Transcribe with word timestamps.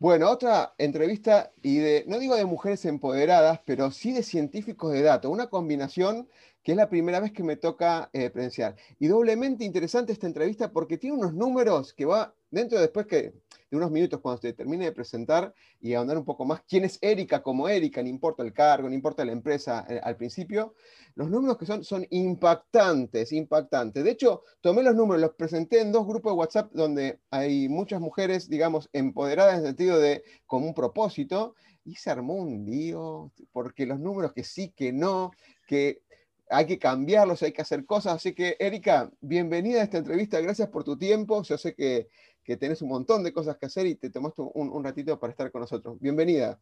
Bueno, 0.00 0.30
otra 0.30 0.74
entrevista 0.78 1.52
y 1.60 1.76
de, 1.76 2.04
no 2.08 2.18
digo 2.18 2.34
de 2.34 2.46
mujeres 2.46 2.86
empoderadas, 2.86 3.60
pero 3.66 3.90
sí 3.90 4.14
de 4.14 4.22
científicos 4.22 4.92
de 4.92 5.02
datos, 5.02 5.30
una 5.30 5.48
combinación 5.48 6.26
que 6.62 6.72
es 6.72 6.76
la 6.78 6.88
primera 6.88 7.20
vez 7.20 7.32
que 7.32 7.42
me 7.42 7.56
toca 7.56 8.08
eh, 8.14 8.30
presenciar. 8.30 8.76
Y 8.98 9.08
doblemente 9.08 9.62
interesante 9.62 10.12
esta 10.12 10.26
entrevista 10.26 10.72
porque 10.72 10.96
tiene 10.96 11.18
unos 11.18 11.34
números 11.34 11.92
que 11.92 12.06
va 12.06 12.34
dentro 12.50 12.78
de 12.78 12.84
después 12.84 13.06
que, 13.06 13.34
de 13.70 13.76
unos 13.76 13.90
minutos, 13.90 14.20
cuando 14.20 14.40
se 14.40 14.52
termine 14.52 14.86
de 14.86 14.92
presentar 14.92 15.54
y 15.80 15.94
ahondar 15.94 16.18
un 16.18 16.24
poco 16.24 16.44
más 16.44 16.62
quién 16.68 16.84
es 16.84 16.98
Erika 17.00 17.42
como 17.42 17.68
Erika, 17.68 18.02
no 18.02 18.08
importa 18.08 18.42
el 18.42 18.52
cargo, 18.52 18.88
no 18.88 18.94
importa 18.94 19.24
la 19.24 19.32
empresa 19.32 19.86
eh, 19.88 20.00
al 20.02 20.16
principio, 20.16 20.74
los 21.14 21.30
números 21.30 21.56
que 21.56 21.66
son 21.66 21.84
son 21.84 22.06
impactantes, 22.10 23.32
impactantes. 23.32 24.02
De 24.04 24.10
hecho, 24.10 24.42
tomé 24.60 24.82
los 24.82 24.94
números, 24.94 25.20
los 25.20 25.34
presenté 25.34 25.80
en 25.80 25.92
dos 25.92 26.06
grupos 26.06 26.32
de 26.32 26.38
WhatsApp 26.38 26.72
donde 26.72 27.20
hay 27.30 27.68
muchas 27.68 28.00
mujeres, 28.00 28.48
digamos, 28.48 28.88
empoderadas 28.92 29.54
en 29.54 29.60
el 29.60 29.66
sentido 29.66 29.98
de 29.98 30.24
con 30.46 30.62
un 30.64 30.74
propósito, 30.74 31.54
y 31.84 31.94
se 31.94 32.10
armó 32.10 32.34
un 32.34 32.64
lío, 32.66 33.32
porque 33.52 33.86
los 33.86 33.98
números 33.98 34.32
que 34.32 34.44
sí, 34.44 34.72
que 34.76 34.92
no, 34.92 35.30
que 35.66 36.02
hay 36.50 36.66
que 36.66 36.78
cambiarlos, 36.78 37.42
hay 37.42 37.52
que 37.52 37.62
hacer 37.62 37.84
cosas. 37.86 38.14
Así 38.14 38.34
que, 38.34 38.56
Erika, 38.58 39.10
bienvenida 39.20 39.80
a 39.80 39.84
esta 39.84 39.98
entrevista, 39.98 40.40
gracias 40.40 40.68
por 40.68 40.84
tu 40.84 40.98
tiempo. 40.98 41.42
Yo 41.42 41.56
sé 41.56 41.74
que, 41.74 42.08
que 42.42 42.56
tenés 42.56 42.82
un 42.82 42.88
montón 42.88 43.22
de 43.22 43.32
cosas 43.32 43.56
que 43.56 43.66
hacer 43.66 43.86
y 43.86 43.94
te 43.94 44.10
tomaste 44.10 44.42
un, 44.42 44.70
un 44.70 44.84
ratito 44.84 45.18
para 45.18 45.30
estar 45.30 45.50
con 45.50 45.60
nosotros. 45.60 45.98
Bienvenida. 46.00 46.60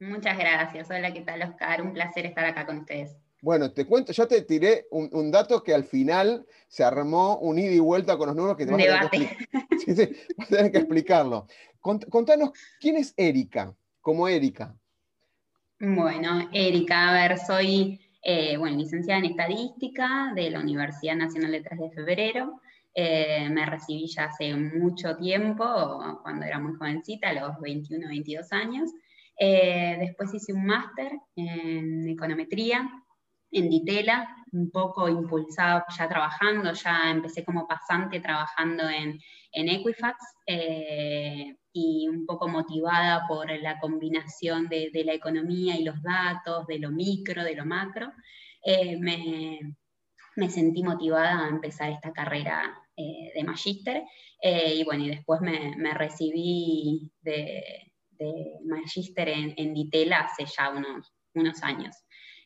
Muchas 0.00 0.38
gracias. 0.38 0.88
Hola, 0.90 1.12
¿qué 1.12 1.22
tal, 1.22 1.42
Oscar? 1.42 1.82
Un 1.82 1.92
placer 1.92 2.26
estar 2.26 2.44
acá 2.44 2.64
con 2.66 2.78
ustedes. 2.78 3.16
Bueno, 3.40 3.72
te 3.72 3.86
cuento, 3.86 4.12
yo 4.12 4.26
te 4.26 4.42
tiré 4.42 4.86
un, 4.90 5.08
un, 5.12 5.30
dato 5.30 5.62
que 5.62 5.72
al 5.72 5.84
final 5.84 6.44
se 6.66 6.82
armó 6.82 7.38
un 7.38 7.58
ida 7.58 7.70
y 7.70 7.78
vuelta 7.78 8.16
con 8.16 8.26
los 8.26 8.36
números 8.36 8.56
que 8.56 8.66
te 8.66 8.72
vas 8.72 9.06
a, 9.06 9.10
tener 9.10 9.28
que, 9.28 9.46
sí, 9.78 9.94
sí, 9.94 10.16
vas 10.36 10.48
a 10.48 10.56
tener 10.56 10.72
que 10.72 10.78
explicarlo. 10.78 11.46
Contanos, 11.80 12.50
¿quién 12.80 12.96
es 12.96 13.14
Erika? 13.16 13.74
Como 14.00 14.26
Erika. 14.26 14.74
Bueno, 15.78 16.48
Erika, 16.52 17.10
a 17.10 17.12
ver, 17.12 17.38
soy 17.38 18.00
eh, 18.22 18.56
bueno, 18.56 18.76
licenciada 18.76 19.20
en 19.20 19.26
Estadística 19.26 20.32
de 20.34 20.50
la 20.50 20.58
Universidad 20.60 21.14
Nacional 21.14 21.52
de 21.52 21.60
3 21.60 21.80
de 21.80 21.90
Febrero. 21.90 22.60
Eh, 22.94 23.48
me 23.50 23.64
recibí 23.66 24.06
ya 24.06 24.24
hace 24.24 24.54
mucho 24.54 25.16
tiempo, 25.16 26.18
cuando 26.22 26.46
era 26.46 26.58
muy 26.58 26.74
jovencita, 26.74 27.30
a 27.30 27.34
los 27.34 27.60
21, 27.60 28.08
22 28.08 28.52
años. 28.52 28.90
Eh, 29.38 29.96
después 30.00 30.34
hice 30.34 30.52
un 30.52 30.66
máster 30.66 31.12
en 31.36 32.08
econometría 32.08 32.90
en 33.50 33.70
Ditela, 33.70 34.28
un 34.52 34.70
poco 34.70 35.08
impulsado 35.08 35.84
ya 35.96 36.08
trabajando, 36.08 36.72
ya 36.72 37.10
empecé 37.10 37.44
como 37.44 37.66
pasante 37.66 38.20
trabajando 38.20 38.88
en, 38.88 39.18
en 39.52 39.68
Equifax 39.68 40.16
eh, 40.46 41.56
y 41.72 42.08
un 42.08 42.26
poco 42.26 42.48
motivada 42.48 43.26
por 43.26 43.50
la 43.60 43.78
combinación 43.78 44.68
de, 44.68 44.90
de, 44.92 45.04
la 45.04 45.14
economía 45.14 45.76
y 45.76 45.84
los 45.84 46.02
datos, 46.02 46.66
de 46.66 46.78
lo 46.78 46.90
micro, 46.90 47.42
de 47.42 47.54
lo 47.54 47.64
macro, 47.64 48.12
eh, 48.64 48.98
me, 48.98 49.60
me, 50.38 50.50
sentí 50.50 50.82
motivada 50.82 51.44
a 51.44 51.48
empezar 51.48 51.90
esta 51.90 52.12
carrera 52.12 52.74
eh, 52.96 53.32
de 53.34 53.44
magíster 53.44 54.02
eh, 54.40 54.74
y 54.76 54.84
bueno, 54.84 55.04
y 55.04 55.10
después 55.10 55.40
me, 55.40 55.94
recibí 55.94 57.10
de, 57.20 57.92
de 58.12 58.58
magíster 58.64 59.28
en, 59.28 59.54
en, 59.56 59.74
Ditela 59.74 60.20
hace 60.20 60.44
ya 60.46 60.70
unos, 60.70 61.12
unos 61.34 61.62
años. 61.62 61.96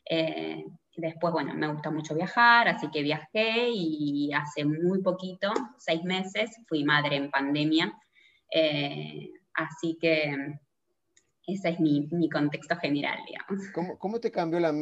Eh, 0.08 0.64
Después, 0.94 1.32
bueno, 1.32 1.54
me 1.54 1.68
gusta 1.68 1.90
mucho 1.90 2.14
viajar, 2.14 2.68
así 2.68 2.90
que 2.90 3.02
viajé 3.02 3.70
y 3.70 4.30
hace 4.34 4.66
muy 4.66 5.00
poquito, 5.00 5.50
seis 5.78 6.04
meses, 6.04 6.50
fui 6.68 6.84
madre 6.84 7.16
en 7.16 7.30
pandemia. 7.30 7.98
Así 9.54 9.96
que 9.98 10.36
ese 11.46 11.70
es 11.70 11.80
mi, 11.80 12.08
mi, 12.12 12.28
contexto 12.28 12.76
general, 12.76 13.18
digamos. 13.26 13.68
¿Cómo, 13.72 13.98
cómo 13.98 14.20
te 14.20 14.30
cambió 14.30 14.60
la, 14.60 14.72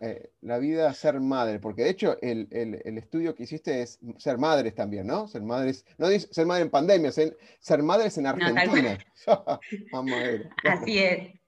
eh, 0.00 0.32
la, 0.42 0.58
vida 0.58 0.92
ser 0.92 1.18
madre? 1.20 1.58
Porque 1.58 1.82
de 1.82 1.90
hecho 1.90 2.18
el, 2.20 2.46
el, 2.50 2.80
el, 2.84 2.98
estudio 2.98 3.34
que 3.34 3.44
hiciste 3.44 3.80
es 3.82 3.98
ser 4.18 4.36
madres 4.36 4.74
también, 4.74 5.06
¿no? 5.06 5.26
Ser 5.28 5.42
madres, 5.42 5.86
no 5.96 6.08
dice 6.08 6.28
ser 6.30 6.46
madre 6.46 6.62
en 6.62 6.70
pandemia, 6.70 7.10
ser, 7.10 7.38
ser 7.58 7.82
madres 7.82 8.18
en 8.18 8.26
Argentina. 8.26 8.98
No, 9.26 9.44
Así 10.64 10.98
es. 10.98 11.40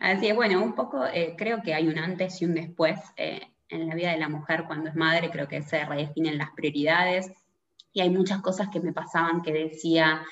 Así 0.00 0.28
es, 0.28 0.34
bueno, 0.34 0.62
un 0.62 0.74
poco 0.74 1.04
eh, 1.06 1.34
creo 1.36 1.62
que 1.62 1.74
hay 1.74 1.88
un 1.88 1.98
antes 1.98 2.40
y 2.40 2.44
un 2.44 2.54
después 2.54 2.98
eh, 3.16 3.42
en 3.68 3.88
la 3.88 3.94
vida 3.94 4.12
de 4.12 4.18
la 4.18 4.28
mujer 4.28 4.64
cuando 4.66 4.88
es 4.88 4.96
madre, 4.96 5.30
creo 5.30 5.48
que 5.48 5.62
se 5.62 5.84
redefinen 5.84 6.38
las 6.38 6.50
prioridades 6.50 7.30
y 7.92 8.00
hay 8.00 8.10
muchas 8.10 8.40
cosas 8.40 8.68
que 8.68 8.80
me 8.80 8.92
pasaban 8.92 9.42
que 9.42 9.52
decía, 9.52 10.22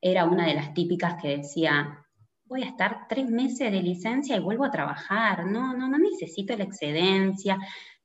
era 0.00 0.24
una 0.24 0.46
de 0.46 0.54
las 0.54 0.74
típicas 0.74 1.20
que 1.20 1.38
decía, 1.38 2.04
voy 2.48 2.62
a 2.62 2.68
estar 2.68 3.06
tres 3.08 3.28
meses 3.28 3.70
de 3.70 3.82
licencia 3.82 4.36
y 4.36 4.40
vuelvo 4.40 4.64
a 4.64 4.70
trabajar, 4.70 5.46
no, 5.46 5.74
no, 5.74 5.88
no 5.88 5.98
necesito 5.98 6.56
la 6.56 6.64
excedencia, 6.64 7.58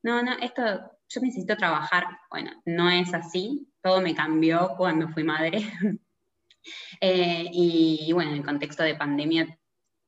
no, 0.03 0.21
no, 0.21 0.33
esto, 0.33 0.61
yo 1.09 1.21
necesito 1.21 1.55
trabajar. 1.55 2.05
Bueno, 2.29 2.51
no 2.65 2.89
es 2.89 3.13
así, 3.13 3.69
todo 3.81 4.01
me 4.01 4.13
cambió 4.13 4.73
cuando 4.77 5.07
fui 5.09 5.23
madre. 5.23 5.59
eh, 7.01 7.49
y, 7.51 8.11
bueno, 8.13 8.31
en 8.31 8.37
el 8.37 8.45
contexto 8.45 8.83
de 8.83 8.95
pandemia 8.95 9.57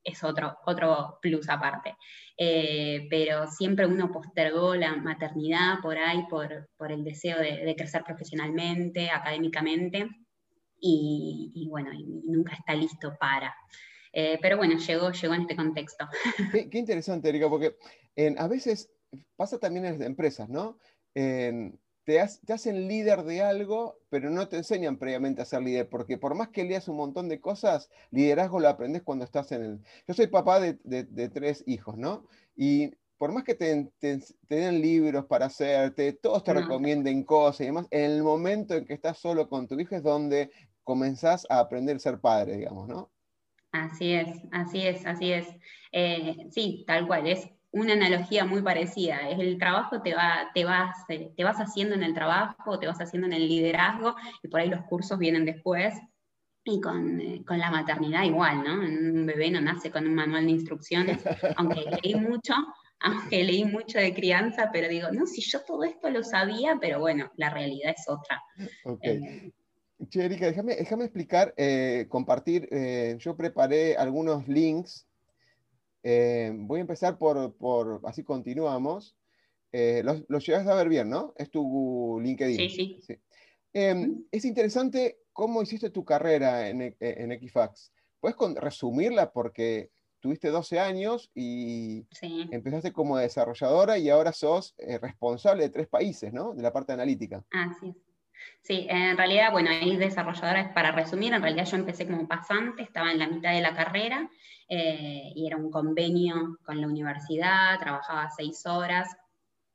es 0.04 0.24
otro, 0.24 0.58
otro 0.66 1.18
plus 1.22 1.50
aparte. 1.50 1.96
Eh, 2.38 3.08
pero 3.10 3.48
siempre 3.48 3.88
uno 3.88 4.12
postergó 4.12 4.76
la 4.76 4.96
maternidad 4.98 5.80
por 5.82 5.98
ahí, 5.98 6.26
por, 6.30 6.70
por 6.76 6.92
el 6.92 7.04
deseo 7.06 7.40
de, 7.40 7.64
de, 7.66 7.76
crecer 7.76 8.04
profesionalmente, 8.04 9.10
académicamente, 9.10 10.10
y, 10.78 11.52
y 11.56 11.70
bueno, 11.70 11.94
y 11.94 12.04
nunca 12.26 12.54
está 12.56 12.76
listo 12.76 13.16
para. 13.18 13.56
Eh, 14.18 14.40
pero 14.42 14.56
bueno, 14.56 14.78
llegó, 14.80 15.12
llegó 15.12 15.34
en 15.34 15.42
este 15.42 15.58
contexto. 15.58 16.08
Qué, 16.54 16.70
qué 16.70 16.78
interesante, 16.78 17.28
Erika, 17.28 17.50
porque 17.50 17.76
en, 18.16 18.40
a 18.40 18.48
veces 18.48 18.90
pasa 19.36 19.60
también 19.60 19.86
en 19.86 20.00
las 20.00 20.08
empresas, 20.08 20.48
¿no? 20.48 20.80
En, 21.14 21.78
te, 22.06 22.22
has, 22.22 22.40
te, 22.40 22.54
hacen 22.54 22.88
líder 22.88 23.24
de 23.24 23.42
algo, 23.42 24.00
pero 24.10 24.30
no 24.30 24.48
te 24.48 24.56
enseñan 24.56 24.98
previamente 24.98 25.42
a 25.42 25.46
ser 25.46 25.64
líder, 25.64 25.90
porque 25.90 26.18
por 26.18 26.34
más 26.34 26.48
que 26.48 26.64
leas 26.64 26.88
un 26.88 26.96
montón 26.96 27.28
de 27.28 27.42
cosas, 27.42 27.90
liderazgo 28.10 28.62
lo 28.62 28.70
aprendes 28.70 29.04
cuando 29.04 29.26
estás 29.26 29.52
en 29.52 29.64
el... 29.64 29.80
Yo 30.08 30.14
soy 30.14 30.28
papá 30.28 30.62
de, 30.62 30.80
de, 30.86 31.04
de 31.04 31.28
tres 31.28 31.64
hijos, 31.68 31.98
¿no? 31.98 32.26
Y 32.56 32.92
por 33.18 33.34
más 33.34 33.44
que 33.44 33.56
te, 33.56 33.92
te, 34.00 34.20
te 34.48 34.56
den 34.56 34.82
libros 34.82 35.26
para 35.26 35.48
hacerte, 35.48 36.14
todos 36.14 36.42
te 36.46 36.54
no. 36.54 36.62
recomienden 36.62 37.24
cosas 37.26 37.62
y 37.62 37.66
demás, 37.66 37.88
en 37.92 38.12
el 38.12 38.24
momento 38.24 38.76
en 38.76 38.86
que 38.86 38.94
estás 38.94 39.18
solo 39.18 39.50
con 39.50 39.68
tu 39.68 39.78
hijo 39.78 39.94
es 39.94 40.04
donde 40.04 40.52
comenzás 40.84 41.46
a 41.50 41.60
aprender 41.60 41.98
a 41.98 42.00
ser 42.00 42.20
padre, 42.20 42.56
digamos, 42.56 42.88
¿no? 42.88 43.12
Así 43.84 44.14
es, 44.14 44.28
así 44.52 44.88
es, 44.88 45.06
así 45.06 45.32
es. 45.32 45.48
Eh, 45.92 46.48
sí, 46.52 46.84
tal 46.88 47.08
cual, 47.08 47.28
es 47.28 47.50
una 47.72 47.94
analogía 47.94 48.46
muy 48.46 48.62
parecida. 48.62 49.30
Es 49.30 49.40
el 49.40 49.58
trabajo 49.58 50.02
te, 50.02 50.16
va, 50.16 50.50
te, 50.54 50.64
vas, 50.64 50.96
eh, 51.10 51.32
te 51.36 51.44
vas 51.44 51.58
haciendo 51.58 51.96
en 51.96 52.04
el 52.04 52.14
trabajo, 52.14 52.80
te 52.80 52.88
vas 52.88 53.02
haciendo 53.02 53.28
en 53.28 53.34
el 53.34 53.48
liderazgo, 53.48 54.16
y 54.42 54.48
por 54.48 54.62
ahí 54.62 54.70
los 54.70 54.84
cursos 54.86 55.20
vienen 55.20 55.46
después. 55.46 55.94
Y 56.68 56.82
con, 56.82 57.22
eh, 57.22 57.44
con 57.46 57.60
la 57.60 57.70
maternidad 57.70 58.24
igual, 58.24 58.64
¿no? 58.64 58.74
Un 58.74 59.26
bebé 59.26 59.52
no 59.52 59.62
nace 59.62 59.92
con 59.92 60.08
un 60.08 60.16
manual 60.16 60.46
de 60.46 60.52
instrucciones, 60.52 61.22
aunque 61.58 61.86
leí 62.04 62.16
mucho, 62.16 62.54
aunque 63.02 63.44
leí 63.44 63.66
mucho 63.66 64.00
de 64.00 64.16
crianza, 64.16 64.70
pero 64.74 64.88
digo, 64.88 65.10
no, 65.12 65.28
si 65.28 65.42
yo 65.42 65.60
todo 65.62 65.84
esto 65.84 66.10
lo 66.10 66.24
sabía, 66.24 66.78
pero 66.82 67.00
bueno, 67.00 67.32
la 67.36 67.52
realidad 67.52 67.94
es 67.96 68.06
otra. 68.08 68.42
Okay. 68.84 69.24
Eh, 69.24 69.54
che, 70.10 70.26
Erika, 70.26 70.48
déjame, 70.48 70.76
déjame 70.76 71.06
explicar, 71.06 71.54
eh, 71.58 72.06
compartir, 72.10 72.68
eh, 72.72 73.16
yo 73.20 73.36
preparé 73.36 73.96
algunos 73.98 74.48
links 74.48 75.08
eh, 76.08 76.52
voy 76.54 76.78
a 76.78 76.82
empezar 76.82 77.18
por, 77.18 77.56
por 77.56 78.00
así 78.04 78.24
continuamos. 78.24 79.18
Eh, 79.72 80.04
lo, 80.04 80.38
llegas 80.38 80.68
a 80.68 80.76
ver 80.76 80.88
bien, 80.88 81.10
¿no? 81.10 81.34
Es 81.36 81.50
tu 81.50 82.20
LinkedIn. 82.22 82.70
Sí, 82.70 83.00
sí. 83.02 83.18
Em, 83.74 84.24
es 84.32 84.46
interesante 84.46 85.18
cómo 85.34 85.64
hiciste 85.64 85.90
tu 85.90 86.06
carrera 86.06 86.70
en, 86.70 86.96
en 87.00 87.32
Equifax. 87.32 87.92
¿Puedes 88.20 88.38
resumirla? 88.58 89.34
Porque 89.34 89.90
tuviste 90.20 90.50
12 90.50 90.80
años 90.80 91.32
y 91.34 92.06
empezaste 92.52 92.94
como 92.94 93.18
desarrolladora 93.18 93.98
y 93.98 94.10
ahora 94.10 94.32
sos 94.32 94.76
responsable 95.02 95.64
de 95.64 95.70
tres 95.70 95.88
países, 95.88 96.32
¿no? 96.32 96.54
De 96.54 96.62
la 96.62 96.72
parte 96.72 96.94
analítica. 96.94 97.44
Así 97.50 97.90
es. 97.90 98.15
Sí, 98.62 98.88
en 98.90 99.16
realidad, 99.16 99.52
bueno, 99.52 99.70
ahí 99.70 99.96
desarrolladora, 99.96 100.74
para 100.74 100.92
resumir, 100.92 101.34
en 101.34 101.42
realidad 101.42 101.66
yo 101.66 101.78
empecé 101.78 102.08
como 102.08 102.28
pasante, 102.28 102.82
estaba 102.82 103.12
en 103.12 103.20
la 103.20 103.28
mitad 103.28 103.54
de 103.54 103.62
la 103.62 103.76
carrera 103.76 104.28
eh, 104.68 105.32
y 105.36 105.46
era 105.46 105.58
un 105.58 105.70
convenio 105.70 106.58
con 106.64 106.82
la 106.82 106.88
universidad, 106.88 107.80
trabajaba 107.80 108.30
seis 108.36 108.66
horas 108.66 109.16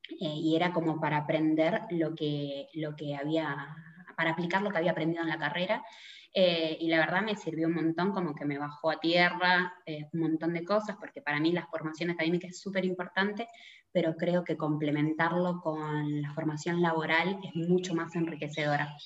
eh, 0.08 0.34
y 0.34 0.56
era 0.56 0.72
como 0.72 1.00
para 1.00 1.19
aprender 1.19 1.82
lo 1.90 2.17
que, 2.17 2.67
lo 2.75 2.96
que 2.96 3.14
había, 3.14 3.76
para 4.17 4.32
aplicar 4.32 4.62
lo 4.62 4.70
que 4.70 4.78
había 4.78 4.90
aprendido 4.90 5.23
en 5.23 5.28
la 5.28 5.38
carrera. 5.38 5.84
Eh, 6.32 6.76
y 6.80 6.88
la 6.88 6.98
verdad 6.98 7.22
me 7.22 7.36
sirvió 7.36 7.66
un 7.66 7.74
montón, 7.74 8.12
como 8.12 8.34
que 8.34 8.44
me 8.44 8.58
bajó 8.58 8.90
a 8.90 9.00
tierra 9.00 9.74
un 10.12 10.20
montón 10.20 10.54
de 10.54 10.64
cosas, 10.64 10.96
porque 10.98 11.20
para 11.20 11.40
mí 11.40 11.52
la 11.52 11.66
formación 11.66 12.10
académica 12.10 12.46
es 12.46 12.60
súper 12.60 12.84
importante, 12.84 13.48
pero 13.92 14.16
creo 14.16 14.44
que 14.44 14.56
complementarlo 14.56 15.60
con 15.60 16.22
la 16.22 16.32
formación 16.34 16.80
laboral 16.80 17.38
es 17.42 17.54
mucho 17.68 17.94
más 17.94 18.14
enriquecedora. 18.14 18.96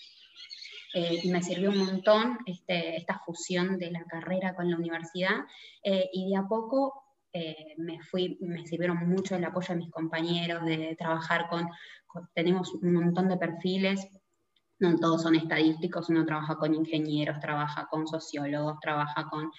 Eh, 0.95 1.21
y 1.25 1.31
me 1.33 1.43
sirvió 1.43 1.71
un 1.71 1.79
montón 1.79 2.39
este, 2.47 2.97
esta 2.97 3.19
fusión 3.19 3.79
de 3.79 3.91
la 3.91 4.05
carrera 4.05 4.55
con 4.55 4.71
la 4.71 4.77
universidad 4.77 5.41
eh, 5.83 6.09
y 6.13 6.31
de 6.31 6.37
a 6.37 6.47
poco 6.47 7.03
eh, 7.33 7.75
me, 7.79 8.01
fui, 8.01 8.39
me 8.41 8.65
sirvieron 8.65 9.09
mucho 9.09 9.35
el 9.35 9.45
apoyo 9.45 9.75
de 9.75 9.81
mis 9.81 9.91
compañeros, 9.91 10.65
de 10.65 10.95
trabajar 10.97 11.49
con, 11.49 11.69
tenemos 12.33 12.73
un 12.75 12.93
montón 12.93 13.29
de 13.29 13.37
perfiles, 13.37 14.09
no 14.81 14.97
todos 14.99 15.23
son 15.23 15.35
estadísticos, 15.37 16.09
uno 16.09 16.25
trabaja 16.25 16.57
con 16.57 16.75
ingenieros, 16.75 17.41
trabaja 17.41 17.87
con 17.91 18.07
sociólogos, 18.07 18.79
trabaja 18.81 19.29
con, 19.31 19.51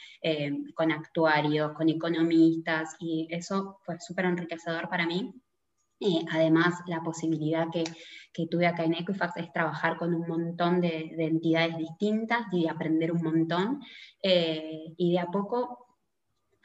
con 0.75 0.91
actuarios, 0.91 1.73
con 1.73 1.89
economistas, 1.89 2.95
y 2.99 3.27
eso 3.31 3.79
fue 3.83 3.97
súper 3.99 4.25
enriquecedor 4.25 4.89
para 4.89 5.05
mí. 5.05 5.33
Eh, 5.99 6.25
además, 6.29 6.81
la 6.87 7.01
posibilidad 7.01 7.67
que, 7.71 7.83
tuve 8.47 8.67
acá 8.67 8.83
en 8.83 8.95
Equifax 8.95 9.37
es 9.37 9.53
trabajar 9.53 9.97
con 9.97 10.13
un 10.13 10.27
montón 10.27 10.81
de, 10.81 11.15
entidades 11.17 11.77
distintas 11.77 12.41
y 12.51 12.67
aprender 12.67 13.11
un 13.11 13.23
montón. 13.23 13.81
Eh, 14.21 14.93
y 14.97 15.13
de 15.13 15.19
a 15.19 15.27
poco 15.27 15.84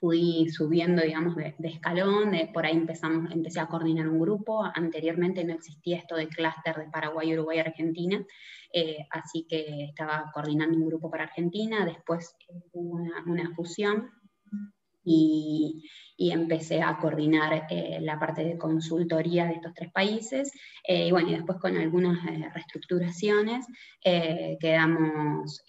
fui 0.00 0.48
subiendo, 0.48 1.02
digamos, 1.02 1.36
de, 1.36 1.54
escalón, 1.62 2.32
por 2.54 2.64
ahí 2.64 2.74
empezamos, 2.74 3.30
empecé 3.30 3.60
a 3.60 3.66
coordinar 3.66 4.08
un 4.08 4.18
grupo, 4.18 4.64
anteriormente 4.64 5.44
no 5.44 5.52
existía 5.52 5.98
esto 5.98 6.16
de 6.16 6.28
clúster 6.28 6.76
de 6.76 6.90
Paraguay, 6.90 7.34
Uruguay, 7.34 7.58
Argentina, 7.58 8.24
eh, 8.72 9.06
así 9.10 9.46
que 9.48 9.84
estaba 9.84 10.30
coordinando 10.32 10.78
un 10.78 10.86
grupo 10.86 11.10
para 11.10 11.24
Argentina, 11.24 11.84
después 11.84 12.34
hubo 12.72 12.98
una 13.26 13.54
fusión 13.54 14.10
y, 15.10 15.82
empecé 16.32 16.82
a 16.82 16.98
coordinar 16.98 17.66
eh, 17.70 17.98
la 18.02 18.18
parte 18.18 18.44
de 18.44 18.58
consultoría 18.58 19.46
de 19.46 19.54
estos 19.54 19.72
tres 19.72 19.90
países. 19.90 20.52
Eh, 20.86 21.06
y 21.06 21.10
bueno, 21.10 21.30
y 21.30 21.34
después 21.34 21.58
con 21.58 21.74
algunas 21.78 22.18
eh, 22.28 22.46
reestructuraciones, 22.52 23.66
quedamos, 24.02 25.64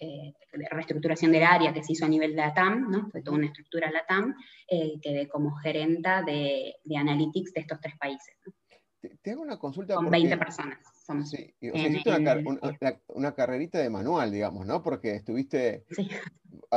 reestructuración 0.70 1.32
del 1.32 1.44
área 1.44 1.72
que 1.72 1.82
se 1.82 1.92
hizo 1.92 2.04
a 2.04 2.08
nivel 2.08 2.32
de 2.32 2.42
la 2.42 2.52
TAM, 2.52 2.90
¿no? 2.90 3.08
fue 3.10 3.22
toda 3.22 3.38
una 3.38 3.46
estructura 3.46 3.90
la 3.90 4.04
TAM, 4.04 4.34
quedé 4.68 5.26
como 5.26 5.56
gerenta 5.56 6.22
de, 6.22 6.74
de, 6.84 6.96
analytics 6.96 7.54
de 7.54 7.60
estos 7.62 7.80
tres 7.80 7.96
países. 7.98 8.36
Te, 9.22 9.30
hago 9.32 9.42
una 9.42 9.58
consulta. 9.58 9.94
Con 9.94 10.10
20 10.10 10.36
personas. 10.36 10.78
Sí, 11.24 11.54
o 11.72 11.76
sea, 11.76 11.88
hiciste 11.88 12.10
una, 12.10 12.42
una, 13.08 13.34
carrerita 13.34 13.78
de 13.78 13.90
manual, 13.90 14.30
digamos, 14.30 14.66
¿no? 14.66 14.82
Porque 14.82 15.16
estuviste, 15.16 15.84
sí. 15.90 16.08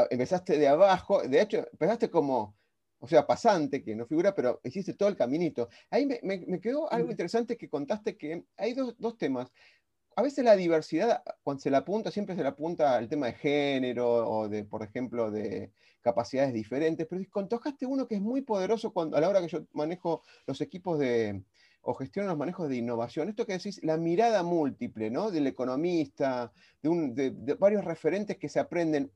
empezaste 0.09 0.57
de 0.57 0.67
abajo, 0.67 1.21
de 1.21 1.41
hecho, 1.41 1.67
empezaste 1.71 2.09
como, 2.09 2.55
o 2.99 3.07
sea, 3.07 3.27
pasante, 3.27 3.83
que 3.83 3.95
no 3.95 4.05
figura, 4.07 4.33
pero 4.33 4.59
hiciste 4.63 4.93
todo 4.93 5.09
el 5.09 5.15
caminito. 5.15 5.69
Ahí 5.89 6.05
me, 6.05 6.19
me, 6.23 6.59
quedó 6.59 6.91
algo 6.91 7.11
interesante 7.11 7.57
que 7.57 7.69
contaste 7.69 8.17
que 8.17 8.45
hay 8.57 8.73
dos, 8.73 8.95
dos, 8.97 9.17
temas. 9.17 9.51
A 10.15 10.21
veces 10.21 10.45
la 10.45 10.55
diversidad, 10.55 11.23
cuando 11.43 11.61
se 11.61 11.69
la 11.69 11.79
apunta, 11.79 12.09
siempre 12.09 12.35
se 12.35 12.43
la 12.43 12.49
apunta 12.49 12.95
al 12.97 13.09
tema 13.09 13.27
de 13.27 13.33
género 13.33 14.07
o 14.29 14.49
de, 14.49 14.63
por 14.63 14.81
ejemplo, 14.81 15.29
de 15.29 15.71
capacidades 16.01 16.53
diferentes, 16.53 17.05
pero 17.09 17.21
contaste 17.31 17.85
uno 17.85 18.07
que 18.07 18.15
es 18.15 18.21
muy 18.21 18.41
poderoso 18.41 18.93
cuando, 18.93 19.17
a 19.17 19.21
la 19.21 19.29
hora 19.29 19.41
que 19.41 19.47
yo 19.47 19.65
manejo 19.73 20.23
los 20.45 20.61
equipos 20.61 20.99
de, 20.99 21.43
o 21.85 21.93
gestiona 21.93 22.29
los 22.29 22.37
manejos 22.37 22.67
de 22.67 22.77
innovación. 22.77 23.29
Esto 23.29 23.45
que 23.45 23.53
decís, 23.53 23.79
la 23.83 23.97
mirada 23.97 24.41
múltiple, 24.41 25.11
¿no? 25.11 25.29
Del 25.29 25.45
economista, 25.45 26.51
de, 26.81 27.55
varios 27.59 27.85
referentes 27.85 28.37
que 28.37 28.49
se 28.49 28.59
aprenden 28.59 29.11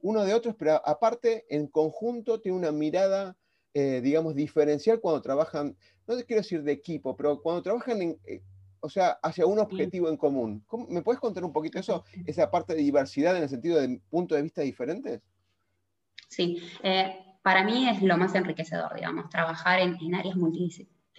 uno 0.00 0.24
de 0.24 0.32
otros, 0.32 0.54
pero 0.58 0.80
aparte, 0.86 1.44
en 1.50 1.66
conjunto, 1.66 2.40
tiene 2.40 2.56
una 2.56 2.72
mirada, 2.72 3.36
eh, 3.74 4.00
digamos, 4.02 4.34
diferencial 4.34 5.00
cuando 5.00 5.20
trabajan, 5.20 5.76
no 6.06 6.16
te 6.16 6.24
quiero 6.24 6.40
decir 6.40 6.62
de 6.62 6.72
equipo, 6.72 7.14
pero 7.16 7.42
cuando 7.42 7.62
trabajan 7.62 8.00
en, 8.00 8.18
eh, 8.24 8.42
o 8.80 8.88
sea, 8.88 9.18
hacia 9.22 9.44
un 9.44 9.58
objetivo 9.58 10.08
en 10.08 10.16
común. 10.16 10.64
¿Me 10.88 11.02
puedes 11.02 11.20
contar 11.20 11.44
un 11.44 11.52
poquito 11.52 11.78
eso, 11.78 12.04
esa 12.24 12.50
parte 12.50 12.74
de 12.74 12.82
diversidad 12.82 13.36
en 13.36 13.42
el 13.42 13.48
sentido 13.48 13.78
de 13.78 14.00
puntos 14.08 14.36
de 14.36 14.42
vista 14.42 14.62
diferentes? 14.62 15.20
Sí, 16.28 16.62
eh, 16.82 17.14
para 17.42 17.62
mí 17.62 17.88
es 17.88 18.00
lo 18.00 18.16
más 18.16 18.34
enriquecedor, 18.34 18.94
digamos, 18.94 19.28
trabajar 19.28 19.80
en, 19.80 19.96
en 20.00 20.14
áreas 20.14 20.36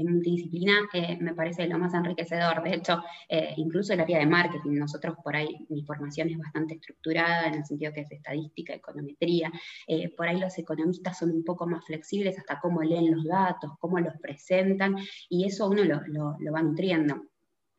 multidisciplinarias 0.04 0.88
multidisciplina 0.88 1.18
me 1.20 1.34
parece 1.34 1.68
lo 1.68 1.78
más 1.78 1.94
enriquecedor. 1.94 2.64
De 2.64 2.76
hecho, 2.76 3.02
eh, 3.30 3.54
incluso 3.58 3.94
el 3.94 4.02
área 4.02 4.20
de 4.20 4.26
marketing, 4.26 4.72
nosotros 4.74 5.16
por 5.24 5.36
ahí, 5.36 5.66
mi 5.70 5.84
formación 5.84 6.30
es 6.30 6.38
bastante 6.38 6.76
estructurada 6.76 7.48
en 7.48 7.56
el 7.56 7.66
sentido 7.66 7.94
que 7.94 8.02
es 8.02 8.12
estadística, 8.12 8.74
econometría. 8.74 9.52
Eh, 9.88 10.14
por 10.16 10.28
ahí 10.28 10.40
los 10.40 10.58
economistas 10.58 11.18
son 11.18 11.32
un 11.32 11.44
poco 11.44 11.68
más 11.68 11.86
flexibles 11.86 12.38
hasta 12.38 12.60
cómo 12.60 12.82
leen 12.84 13.12
los 13.12 13.26
datos, 13.26 13.72
cómo 13.80 14.00
los 14.00 14.14
presentan, 14.22 14.96
y 15.30 15.46
eso 15.46 15.68
uno 15.70 15.84
lo, 15.84 16.02
lo, 16.08 16.52
va 16.52 16.62
nutriendo 16.62 17.24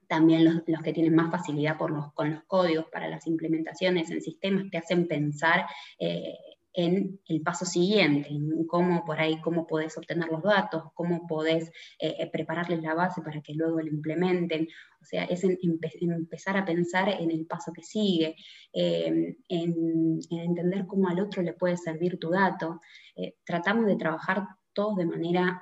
también 0.06 0.44
los, 0.44 0.62
los, 0.66 0.80
que 0.80 0.92
tienen 0.92 1.14
más 1.14 1.30
facilidad 1.30 1.76
por 1.76 1.90
los, 1.90 2.12
con 2.14 2.30
los 2.30 2.42
códigos 2.44 2.86
para 2.90 3.08
las 3.08 3.26
implementaciones 3.26 4.10
en 4.10 4.22
sistemas 4.22 4.70
te 4.70 4.78
hacen 4.78 5.06
pensar 5.06 5.66
eh, 5.98 6.34
en 6.78 7.20
el 7.26 7.42
paso 7.42 7.64
siguiente, 7.64 8.28
en 8.30 8.64
cómo 8.68 9.04
por 9.04 9.18
ahí, 9.18 9.40
cómo 9.40 9.66
podés 9.66 9.98
obtener 9.98 10.28
los 10.28 10.44
datos, 10.44 10.84
cómo 10.94 11.26
podés 11.26 11.70
eh, 11.98 12.14
eh, 12.20 12.30
prepararles 12.30 12.80
la 12.82 12.94
base 12.94 13.20
para 13.20 13.42
que 13.42 13.52
luego 13.52 13.80
lo 13.80 13.88
implementen. 13.88 14.68
O 15.02 15.04
sea, 15.04 15.24
es 15.24 15.42
empezar 15.42 16.56
a 16.56 16.64
pensar 16.64 17.08
en 17.08 17.32
el 17.32 17.46
paso 17.46 17.72
que 17.72 17.82
sigue, 17.82 18.36
em, 18.72 19.34
en, 19.48 20.20
entender 20.30 20.86
cómo 20.86 21.08
al 21.08 21.18
otro 21.18 21.42
le 21.42 21.52
puede 21.52 21.76
servir 21.76 22.16
tu 22.20 22.30
dato. 22.30 22.80
Eh, 23.16 23.34
tratamos 23.44 23.86
de 23.86 23.96
trabajar 23.96 24.46
todos 24.72 24.98
de 24.98 25.06
manera 25.06 25.60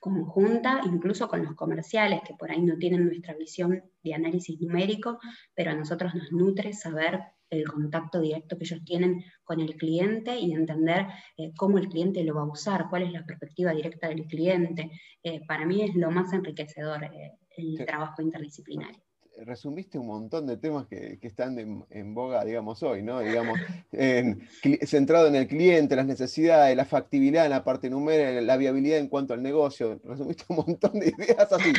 conjunta, 0.00 0.82
incluso 0.84 1.28
con 1.28 1.42
los 1.44 1.54
comerciales, 1.54 2.20
que 2.26 2.34
por 2.34 2.50
ahí 2.50 2.60
no 2.60 2.76
tienen 2.76 3.06
nuestra 3.06 3.32
visión 3.34 3.82
de 4.02 4.12
análisis 4.12 4.60
numérico, 4.60 5.18
pero 5.54 5.70
a 5.70 5.74
nosotros 5.74 6.14
nos 6.14 6.30
nutre 6.30 6.74
saber 6.74 7.22
el 7.52 7.64
contacto 7.68 8.20
directo 8.20 8.56
que 8.56 8.64
ellos 8.64 8.84
tienen 8.84 9.24
con 9.44 9.60
el 9.60 9.76
cliente 9.76 10.36
y 10.38 10.52
entender 10.52 11.06
eh, 11.36 11.52
cómo 11.56 11.78
el 11.78 11.88
cliente 11.88 12.24
lo 12.24 12.34
va 12.34 12.42
a 12.42 12.52
usar, 12.52 12.88
cuál 12.88 13.02
es 13.04 13.12
la 13.12 13.24
perspectiva 13.24 13.72
directa 13.72 14.08
del 14.08 14.26
cliente. 14.26 14.90
Eh, 15.22 15.40
para 15.46 15.66
mí 15.66 15.82
es 15.82 15.94
lo 15.94 16.10
más 16.10 16.32
enriquecedor 16.32 17.04
eh, 17.04 17.32
el 17.56 17.84
trabajo 17.84 18.22
interdisciplinario 18.22 19.02
resumiste 19.44 19.98
un 19.98 20.06
montón 20.06 20.46
de 20.46 20.56
temas 20.56 20.86
que, 20.86 21.18
están 21.22 21.58
en, 21.58 22.14
boga, 22.14 22.44
digamos, 22.44 22.82
hoy, 22.82 23.02
¿no? 23.02 23.20
Digamos, 23.20 23.58
centrado 24.86 25.28
en 25.28 25.36
el 25.36 25.46
cliente, 25.46 25.96
las 25.96 26.06
necesidades, 26.06 26.76
la 26.76 26.84
factibilidad 26.84 27.44
en 27.44 27.50
la 27.50 27.64
parte 27.64 27.90
numérica, 27.90 28.40
la 28.40 28.56
viabilidad 28.56 28.98
en 28.98 29.08
cuanto 29.08 29.34
al 29.34 29.42
negocio. 29.42 30.00
Resumiste 30.04 30.44
un 30.48 30.56
montón 30.56 30.98
de 31.00 31.08
ideas 31.08 31.52
así. 31.52 31.72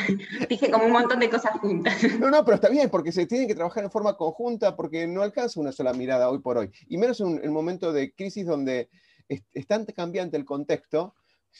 Dije 0.50 0.72
como 0.72 0.86
un 0.86 0.92
montón 0.92 1.20
de 1.20 1.30
cosas 1.30 1.60
juntas. 1.60 1.96
No, 2.20 2.30
no, 2.30 2.44
pero 2.44 2.56
está 2.56 2.70
bien, 2.70 2.90
porque 2.90 3.12
se 3.12 3.26
tienen 3.26 3.48
que 3.48 3.56
trabajar 3.56 3.84
en 3.84 3.92
forma 3.92 4.18
conjunta, 4.18 4.76
porque 4.76 5.08
no 5.08 5.22
alcanza 5.22 5.60
una 5.60 5.72
sola 5.72 5.94
mirada 5.94 6.30
hoy 6.30 6.40
por 6.40 6.58
hoy. 6.58 6.72
Y 6.88 6.98
menos 6.98 7.20
en 7.20 7.48
un 7.48 7.54
momento 7.54 7.94
de 7.94 8.14
crisis 8.14 8.46
donde 8.46 8.90
es, 9.28 9.68
tan 9.68 9.86
cambiante 9.86 10.38
el 10.38 10.46
contexto, 10.46 11.16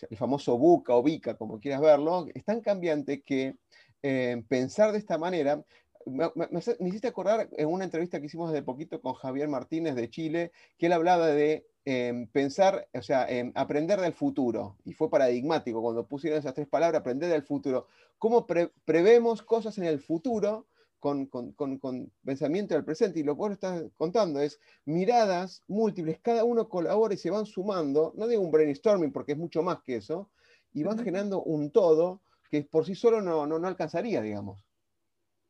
el 0.10 0.18
famoso 0.18 0.58
buca 0.58 0.96
o 0.96 1.04
bica, 1.04 1.36
como 1.36 1.60
quieras 1.60 1.82
verlo, 1.82 2.28
es 2.34 2.44
tan 2.44 2.62
cambiante 2.62 3.22
que 3.22 3.56
eh, 4.02 4.44
pensar 4.48 4.92
de 4.92 4.98
esta 4.98 5.18
manera 5.18 5.64
me, 6.06 6.32
hiciste 6.88 7.08
acordar 7.08 7.50
en 7.52 7.68
una 7.68 7.86
entrevista 7.86 8.20
que 8.20 8.28
hicimos 8.28 8.52
de 8.52 8.62
poquito 8.62 9.02
con 9.02 9.14
Javier 9.14 9.48
Martínez 9.48 9.96
de 9.96 10.10
Chile, 10.10 10.52
que 10.78 10.88
él 10.88 10.94
hablaba 10.94 11.28
de 11.28 11.66
em, 11.86 12.28
pensar, 12.28 12.88
o 12.94 13.02
sea, 13.02 13.28
aprender 13.56 14.00
del 14.00 14.14
futuro. 14.14 14.78
Y 14.86 14.94
fue 14.94 15.10
paradigmático 15.10 15.82
cuando 15.82 16.08
pusieron 16.08 16.40
esas 16.40 16.54
tres 16.54 16.68
palabras, 16.68 17.02
aprender 17.02 17.30
del 17.30 17.44
futuro. 17.44 17.88
¿Cómo 18.18 18.48
prevemos 18.86 19.42
cosas 19.42 19.78
en 19.78 19.84
el 19.86 20.00
futuro 20.00 20.68
con, 21.00 21.30
pensamiento 22.24 22.74
del 22.74 22.86
presente? 22.86 23.20
Y 23.20 23.24
lo 23.24 23.36
que 23.36 23.40
vos 23.40 23.52
estás 23.52 23.84
contando 23.98 24.40
es 24.40 24.60
miradas 24.86 25.62
múltiples, 25.68 26.20
cada 26.22 26.46
uno 26.46 26.70
colabora 26.70 27.14
y 27.14 27.18
se 27.18 27.30
van 27.30 27.46
sumando, 27.46 28.14
no 28.16 28.28
digo 28.28 28.42
un 28.42 28.52
brainstorming 28.52 29.12
porque 29.12 29.34
es 29.34 29.38
mucho 29.38 29.62
más 29.62 29.82
que 29.84 29.98
eso, 29.98 30.30
y 30.74 30.84
van 30.84 30.98
generando 30.98 31.44
un 31.44 31.72
todo 31.72 32.22
que 32.50 32.64
por 32.64 32.86
sí 32.86 32.96
solo 32.96 33.22
no, 33.22 33.46
no, 33.46 33.60
no 33.60 33.68
alcanzaría, 33.68 34.22
digamos. 34.22 34.60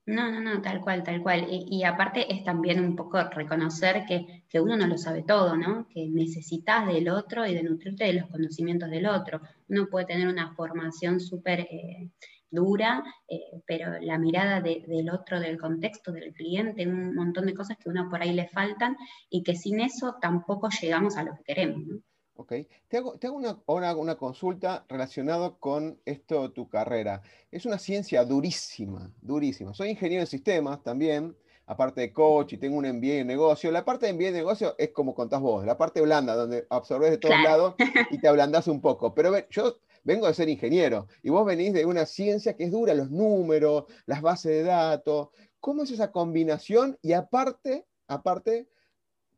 No, 0.06 0.30
no, 0.30 0.42
no, 0.42 0.62
tal 0.62 0.82
cual, 0.82 1.02
tal 1.04 1.22
cual. 1.22 1.48
Y, 1.50 1.84
aparte 1.86 2.34
es 2.34 2.44
también 2.44 2.84
un 2.84 2.96
poco 2.96 3.24
reconocer 3.30 4.04
que, 4.06 4.44
uno 4.60 4.76
no 4.76 4.86
lo 4.86 4.98
sabe 4.98 5.24
todo, 5.24 5.56
¿no? 5.56 5.88
Que 5.88 6.08
necesitas 6.10 6.86
del 6.88 7.08
otro 7.10 7.46
y 7.48 7.54
de 7.54 7.64
nutrirte 7.64 8.04
de 8.06 8.14
los 8.14 8.30
conocimientos 8.30 8.90
del 8.90 9.06
otro. 9.08 9.40
Uno 9.70 9.88
puede 9.90 10.06
tener 10.06 10.28
una 10.28 10.54
formación 10.56 11.22
súper 11.22 11.62
eh, 11.62 12.10
dura, 12.50 13.02
eh, 13.30 13.62
pero 13.66 13.98
la 14.02 14.18
mirada 14.18 14.60
del 14.62 15.10
otro, 15.10 15.40
del 15.40 15.58
contexto, 15.58 16.12
del 16.12 16.34
cliente, 16.34 16.86
un 16.86 17.16
montón 17.16 17.46
de 17.46 17.54
cosas 17.54 17.78
que 17.78 17.90
uno 17.90 18.10
por 18.10 18.22
ahí 18.22 18.34
le 18.34 18.50
faltan 18.50 18.98
y 19.30 19.42
que 19.42 19.56
sin 19.56 19.80
eso 19.80 20.18
tampoco 20.22 20.70
llegamos 20.70 21.16
a 21.18 21.24
lo 21.24 21.34
que 21.36 21.44
queremos, 21.44 21.82
¿no? 21.88 22.00
Ok. 22.36 22.54
Te 22.88 22.98
hago, 22.98 23.16
una, 23.32 23.60
una, 23.68 24.16
consulta 24.16 24.86
relacionada 24.90 25.56
con 25.60 26.00
esto, 26.04 26.52
tu 26.52 26.68
carrera. 26.68 27.22
Es 27.52 27.66
una 27.66 27.78
ciencia 27.78 28.26
durísima, 28.26 29.12
durísima. 29.22 29.74
Soy 29.74 29.90
ingeniero 29.90 30.22
en 30.22 30.28
sistemas 30.28 30.82
también, 30.82 31.36
aparte 31.68 32.02
de 32.02 32.12
coach 32.12 32.54
y 32.54 32.58
tengo 32.58 32.78
un 32.78 32.88
MBA 32.88 33.20
en 33.20 33.28
negocio. 33.28 33.72
La 33.72 33.86
parte 33.86 34.08
de 34.08 34.14
MBA 34.14 34.30
en 34.30 34.34
negocio 34.34 34.76
es 34.80 34.90
como 34.90 35.14
contás 35.14 35.42
vos, 35.42 35.64
la 35.64 35.78
parte 35.78 36.02
blanda, 36.02 36.36
donde 36.36 36.66
absorbes 36.70 37.12
de 37.12 37.18
todos 37.20 37.40
lados 37.44 37.76
y 38.12 38.18
te 38.18 38.28
ablandás 38.28 38.68
un 38.68 38.82
poco. 38.82 39.14
Pero 39.14 39.32
yo 39.50 39.78
vengo 40.04 40.26
de 40.26 40.34
ser 40.34 40.50
ingeniero 40.50 41.08
y 41.22 41.30
vos 41.30 41.46
venís 41.46 41.72
de 41.74 41.86
una 41.86 42.08
ciencia 42.08 42.56
que 42.56 42.64
es 42.64 42.72
dura, 42.72 42.96
los 42.96 43.12
números, 43.12 43.86
las 44.08 44.22
bases 44.22 44.52
de 44.52 44.64
datos. 44.64 45.30
¿Cómo 45.60 45.84
es 45.84 45.92
esa 45.92 46.12
combinación? 46.12 46.98
Y 47.04 47.14
aparte, 47.14 47.86
aparte, 48.08 48.68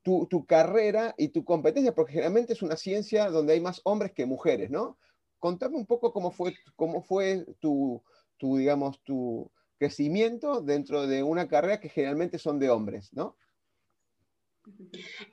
tu, 0.05 0.45
carrera 0.45 1.15
y 1.17 1.29
tu 1.29 1.43
competencia, 1.43 1.95
porque 1.95 2.13
generalmente 2.13 2.53
es 2.53 2.61
una 2.61 2.77
ciencia 2.77 3.31
donde 3.31 3.53
hay 3.53 3.59
más 3.59 3.81
hombres 3.83 4.11
que 4.11 4.27
mujeres, 4.27 4.69
¿no? 4.69 4.99
Contame 5.39 5.77
un 5.77 5.87
poco 5.87 6.13
cómo 6.13 6.29
fue, 6.31 6.53
cómo 6.75 7.01
fue 7.01 7.43
tu, 7.59 8.03
tu, 8.37 8.57
digamos, 8.57 9.01
tu 9.01 9.51
crecimiento 9.79 10.61
dentro 10.61 11.07
de 11.07 11.23
una 11.23 11.47
carrera 11.47 11.79
que 11.79 11.89
generalmente 11.89 12.37
son 12.37 12.59
de 12.59 12.69
hombres, 12.69 13.11
¿no? 13.13 13.35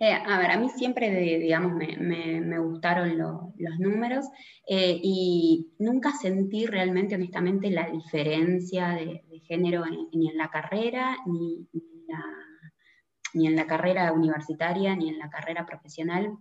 Eh, 0.00 0.12
a 0.12 0.38
ver, 0.38 0.50
a 0.50 0.58
mí 0.58 0.68
siempre, 0.70 1.10
digamos, 1.38 1.74
me, 1.74 2.58
gustaron 2.58 3.18
los 3.18 3.78
números 3.78 4.26
eh, 4.66 4.98
y 5.02 5.72
nunca 5.78 6.12
sentí 6.12 6.66
realmente, 6.66 7.14
honestamente, 7.14 7.70
la 7.70 7.90
diferencia 7.90 8.90
de, 8.90 9.22
género 9.46 9.84
ni 10.12 10.30
en 10.30 10.36
la 10.38 10.50
carrera 10.50 11.18
ni, 11.26 11.66
en 11.74 12.06
la 12.06 12.22
ni 13.34 13.46
en 13.46 13.56
la 13.56 13.66
carrera 13.66 14.12
universitaria 14.12 14.94
ni 14.96 15.08
en 15.08 15.18
la 15.18 15.30
carrera 15.30 15.66
profesional. 15.66 16.36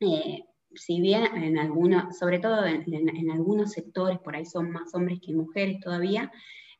Eh, 0.00 0.44
si 0.74 1.00
bien 1.00 1.24
en 1.36 1.58
algunos, 1.58 2.16
sobre 2.18 2.38
todo 2.38 2.64
en, 2.64 3.30
algunos 3.30 3.72
sectores, 3.72 4.18
por 4.18 4.36
ahí 4.36 4.46
son 4.46 4.70
más 4.70 4.94
hombres 4.94 5.20
que 5.24 5.34
mujeres 5.34 5.80
todavía, 5.80 6.30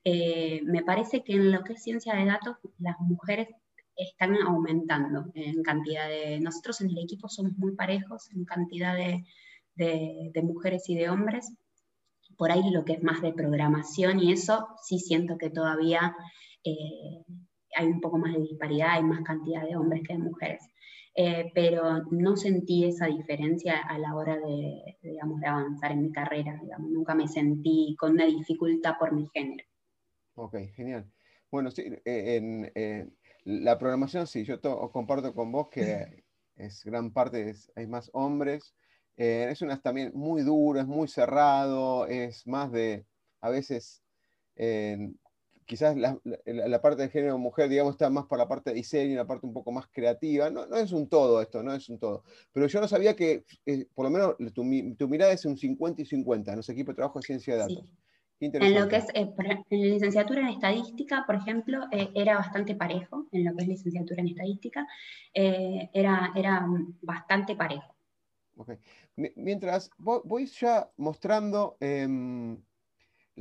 eh, 0.04 0.60
me 0.64 0.82
parece 0.82 1.22
que 1.22 1.34
en 1.34 1.52
lo 1.52 1.62
que 1.64 1.74
es 1.74 1.82
ciencia 1.82 2.14
de 2.14 2.24
datos, 2.24 2.56
las 2.78 2.98
mujeres 3.00 3.48
están 3.96 4.36
aumentando 4.36 5.30
en 5.34 5.62
cantidad 5.62 6.08
de... 6.08 6.40
Nosotros 6.40 6.80
en 6.80 6.90
el 6.90 6.98
equipo 6.98 7.28
somos 7.28 7.52
muy 7.58 7.74
parejos 7.74 8.30
en 8.30 8.44
cantidad 8.44 8.94
de, 8.94 9.24
de, 9.74 10.42
mujeres 10.42 10.88
y 10.88 10.94
de 10.94 11.10
hombres. 11.10 11.52
Por 12.36 12.50
ahí 12.50 12.70
lo 12.70 12.84
que 12.84 12.94
es 12.94 13.02
más 13.02 13.20
de 13.20 13.32
programación 13.32 14.20
y 14.20 14.32
eso, 14.32 14.68
sí 14.82 14.98
siento 14.98 15.36
que 15.36 15.50
todavía 15.50 16.16
eh, 16.64 17.22
hay 17.76 17.86
un 17.86 18.00
poco 18.00 18.18
más 18.18 18.32
de 18.34 18.40
disparidad, 18.40 18.90
hay 18.90 19.02
más 19.02 19.22
cantidad 19.22 19.62
de 19.62 19.76
hombres 19.76 20.02
que 20.06 20.14
de 20.14 20.18
mujeres. 20.18 20.62
Eh, 21.14 21.50
pero 21.54 22.04
no 22.12 22.36
sentí 22.36 22.84
esa 22.84 23.06
diferencia 23.06 23.78
a 23.78 23.98
la 23.98 24.14
hora 24.14 24.38
de, 24.38 24.96
digamos, 25.02 25.40
de 25.40 25.46
avanzar 25.46 25.92
en 25.92 26.02
mi 26.02 26.12
carrera, 26.12 26.58
digamos. 26.62 26.90
nunca 26.90 27.14
me 27.14 27.26
sentí 27.26 27.96
con 27.98 28.12
una 28.12 28.26
dificultad 28.26 28.94
por 28.98 29.12
mi 29.12 29.28
género. 29.28 29.64
Ok, 30.34 30.56
genial. 30.74 31.10
Bueno, 31.50 31.70
sí, 31.72 31.82
eh, 31.82 32.36
en 32.36 32.70
eh, 32.74 33.08
la 33.44 33.76
programación, 33.76 34.26
sí, 34.28 34.44
yo 34.44 34.60
comparto 34.92 35.34
con 35.34 35.50
vos 35.50 35.68
que 35.68 36.24
es 36.56 36.84
gran 36.84 37.12
parte, 37.12 37.52
hay 37.74 37.86
más 37.86 38.08
hombres, 38.12 38.74
es 39.16 39.60
una 39.60 39.78
también 39.82 40.12
muy 40.14 40.42
duro, 40.42 40.80
es 40.80 40.86
muy 40.86 41.08
cerrado, 41.08 42.06
es 42.06 42.46
más 42.46 42.72
de, 42.72 43.04
a 43.42 43.50
veces, 43.50 44.02
quizás 45.70 45.96
la, 45.96 46.82
parte 46.82 47.02
de 47.02 47.08
género 47.10 47.38
mujer, 47.38 47.68
digamos, 47.68 47.92
está 47.92 48.10
más 48.10 48.26
por 48.26 48.38
la 48.38 48.48
parte 48.48 48.70
de 48.70 48.76
diseño, 48.76 49.14
la 49.14 49.24
parte 49.24 49.46
un 49.46 49.52
poco 49.52 49.70
más 49.70 49.86
creativa. 49.86 50.50
No, 50.50 50.66
no 50.66 50.76
es 50.76 50.90
un 50.90 51.08
todo 51.08 51.40
esto, 51.40 51.62
no 51.62 51.72
es 51.72 51.88
un 51.88 52.00
todo. 52.00 52.24
Pero 52.52 52.66
yo 52.66 52.80
no 52.80 52.88
sabía 52.88 53.14
que, 53.14 53.44
eh, 53.66 53.86
por 53.94 54.06
lo 54.06 54.10
menos, 54.10 54.34
tu, 54.52 54.64
mirada 54.64 55.32
es 55.32 55.44
un 55.44 55.56
50 55.56 56.02
y 56.02 56.06
50 56.06 56.50
en 56.50 56.56
los 56.56 56.68
equipos 56.70 56.92
de 56.92 56.96
trabajo 56.96 57.20
de 57.20 57.24
ciencia 57.24 57.54
de 57.54 57.60
datos. 57.60 57.84
En 58.40 58.74
lo 58.74 58.88
que 58.88 58.96
es, 58.96 59.06
eh, 59.14 59.32
en 59.70 59.80
licenciatura 59.80 60.40
en 60.40 60.48
estadística, 60.48 61.22
por 61.24 61.36
ejemplo, 61.36 61.84
eh, 61.92 62.10
era 62.16 62.34
bastante 62.34 62.74
parejo, 62.74 63.28
en 63.30 63.44
lo 63.44 63.54
que 63.54 63.62
es 63.62 63.68
licenciatura 63.68 64.22
en 64.22 64.28
estadística, 64.28 64.88
era, 65.32 66.32
era 66.34 66.66
bastante 67.00 67.54
parejo. 67.54 67.94
Okay. 68.56 68.76
Mientras 69.36 69.88
voy 69.98 70.46
ya 70.46 70.90
mostrando 70.96 71.76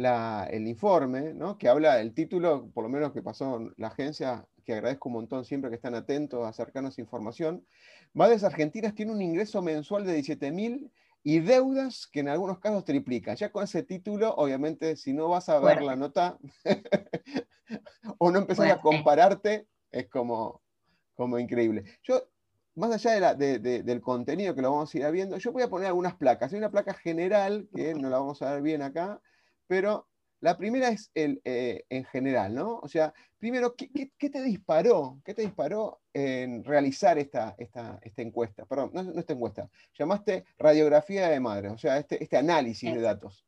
el 0.06 0.68
informe, 0.68 1.34
¿no? 1.34 1.58
que 1.58 1.68
habla 1.68 1.96
del 1.96 2.14
título, 2.14 2.70
por 2.74 2.84
lo 2.84 2.90
menos 2.90 3.12
que 3.12 3.22
pasó 3.22 3.72
la 3.76 3.88
agencia, 3.88 4.48
que 4.64 4.74
agradezco 4.74 5.10
un 5.10 5.16
montón 5.16 5.44
siempre 5.44 5.70
que 5.70 5.76
están 5.76 5.96
atentos 5.96 6.46
a 6.46 6.50
acercarnos 6.50 7.00
información. 7.00 7.66
Madres 8.14 8.44
Argentinas 8.44 8.96
tiene 8.96 9.12
un 9.12 9.22
ingreso 9.22 9.62
mensual 9.62 10.06
de 10.06 10.14
17 10.14 10.52
mil 10.52 10.92
y 11.22 11.40
deudas 11.40 12.08
que 12.08 12.22
en 12.22 12.30
algunos 12.30 12.60
casos 12.60 12.86
triplican. 12.86 13.36
Ya 13.36 13.52
con 13.52 13.64
ese 13.64 13.84
título, 13.84 14.34
obviamente, 14.36 14.96
si 14.96 15.12
no 15.12 15.28
vas 15.28 15.50
a 15.50 15.60
ver 15.60 15.82
la 15.82 15.96
nota 15.98 16.38
o 18.20 18.32
no 18.32 18.40
empezás 18.40 18.72
a 18.72 18.80
compararte, 18.80 19.68
es 19.92 20.08
como, 20.08 20.62
como 21.14 21.40
increíble. 21.40 21.84
Yo, 22.04 22.24
más 22.76 22.92
allá 22.94 23.34
del 23.36 24.02
contenido 24.02 24.56
que 24.56 24.62
lo 24.62 24.72
vamos 24.72 24.96
a 24.96 24.98
ir 24.98 25.12
viendo, 25.12 25.38
yo 25.38 25.52
voy 25.52 25.64
a 25.64 25.70
poner 25.70 25.88
algunas 25.88 26.16
placas. 26.16 26.54
Hay 26.54 26.60
una 26.60 26.72
placa 26.72 26.94
general 26.94 27.68
que 27.76 27.94
no 27.96 28.10
la 28.10 28.20
vamos 28.20 28.42
a 28.42 28.54
ver 28.54 28.62
bien 28.62 28.82
acá, 28.82 29.22
pero 29.70 30.08
la 30.42 30.58
primera 30.58 30.90
es 30.90 31.12
el, 31.14 31.42
eh, 31.46 31.86
en 31.90 32.04
general, 32.06 32.56
¿no? 32.56 32.80
O 32.80 32.88
sea, 32.88 33.14
primero, 33.38 33.76
¿qué, 33.76 34.10
te 34.18 34.42
disparó? 34.42 35.20
¿Qué 35.24 35.36
te 35.36 35.44
disparó 35.44 36.02
en 36.12 36.64
realizar 36.64 37.20
esta, 37.20 37.56
esta, 37.60 38.00
encuesta? 38.18 38.66
Perdón, 38.66 38.90
no, 38.94 39.20
esta 39.20 39.34
encuesta. 39.34 39.70
Llamaste 39.94 40.46
radiografía 40.58 41.30
de 41.30 41.40
madre, 41.40 41.70
o 41.70 41.78
sea, 41.78 42.00
este, 42.00 42.22
este 42.24 42.36
análisis 42.36 42.92
de 42.92 43.02
datos. 43.02 43.46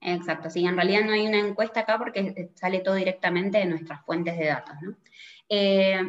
Exacto, 0.00 0.48
sí, 0.48 0.64
en 0.64 0.76
realidad 0.76 1.04
no 1.04 1.12
hay 1.12 1.26
una 1.26 1.40
encuesta 1.40 1.80
acá 1.80 1.98
porque 1.98 2.50
sale 2.54 2.80
todo 2.80 2.94
directamente 2.94 3.58
de 3.58 3.66
nuestras 3.66 4.02
fuentes 4.04 4.38
de 4.38 4.46
datos, 4.46 4.74
¿no? 4.82 4.96
Eh, 5.50 6.00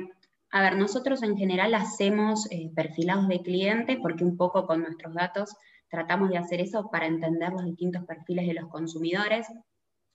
a 0.51 0.61
ver, 0.61 0.77
nosotros 0.77 1.23
en 1.23 1.35
general 1.35 1.73
hacemos 1.73 2.49
eh, 2.49 2.71
perfilados 2.73 3.27
de 3.27 3.41
clientes 3.41 3.97
porque 4.01 4.23
un 4.23 4.37
poco 4.37 4.65
con 4.65 4.83
nuestros 4.83 5.13
datos 5.13 5.57
tratamos 5.89 6.29
de 6.29 6.37
hacer 6.37 6.61
eso 6.61 6.89
para 6.91 7.07
entender 7.07 7.51
los 7.51 7.65
distintos 7.65 8.03
perfiles 8.05 8.47
de 8.47 8.53
los 8.53 8.69
consumidores. 8.69 9.47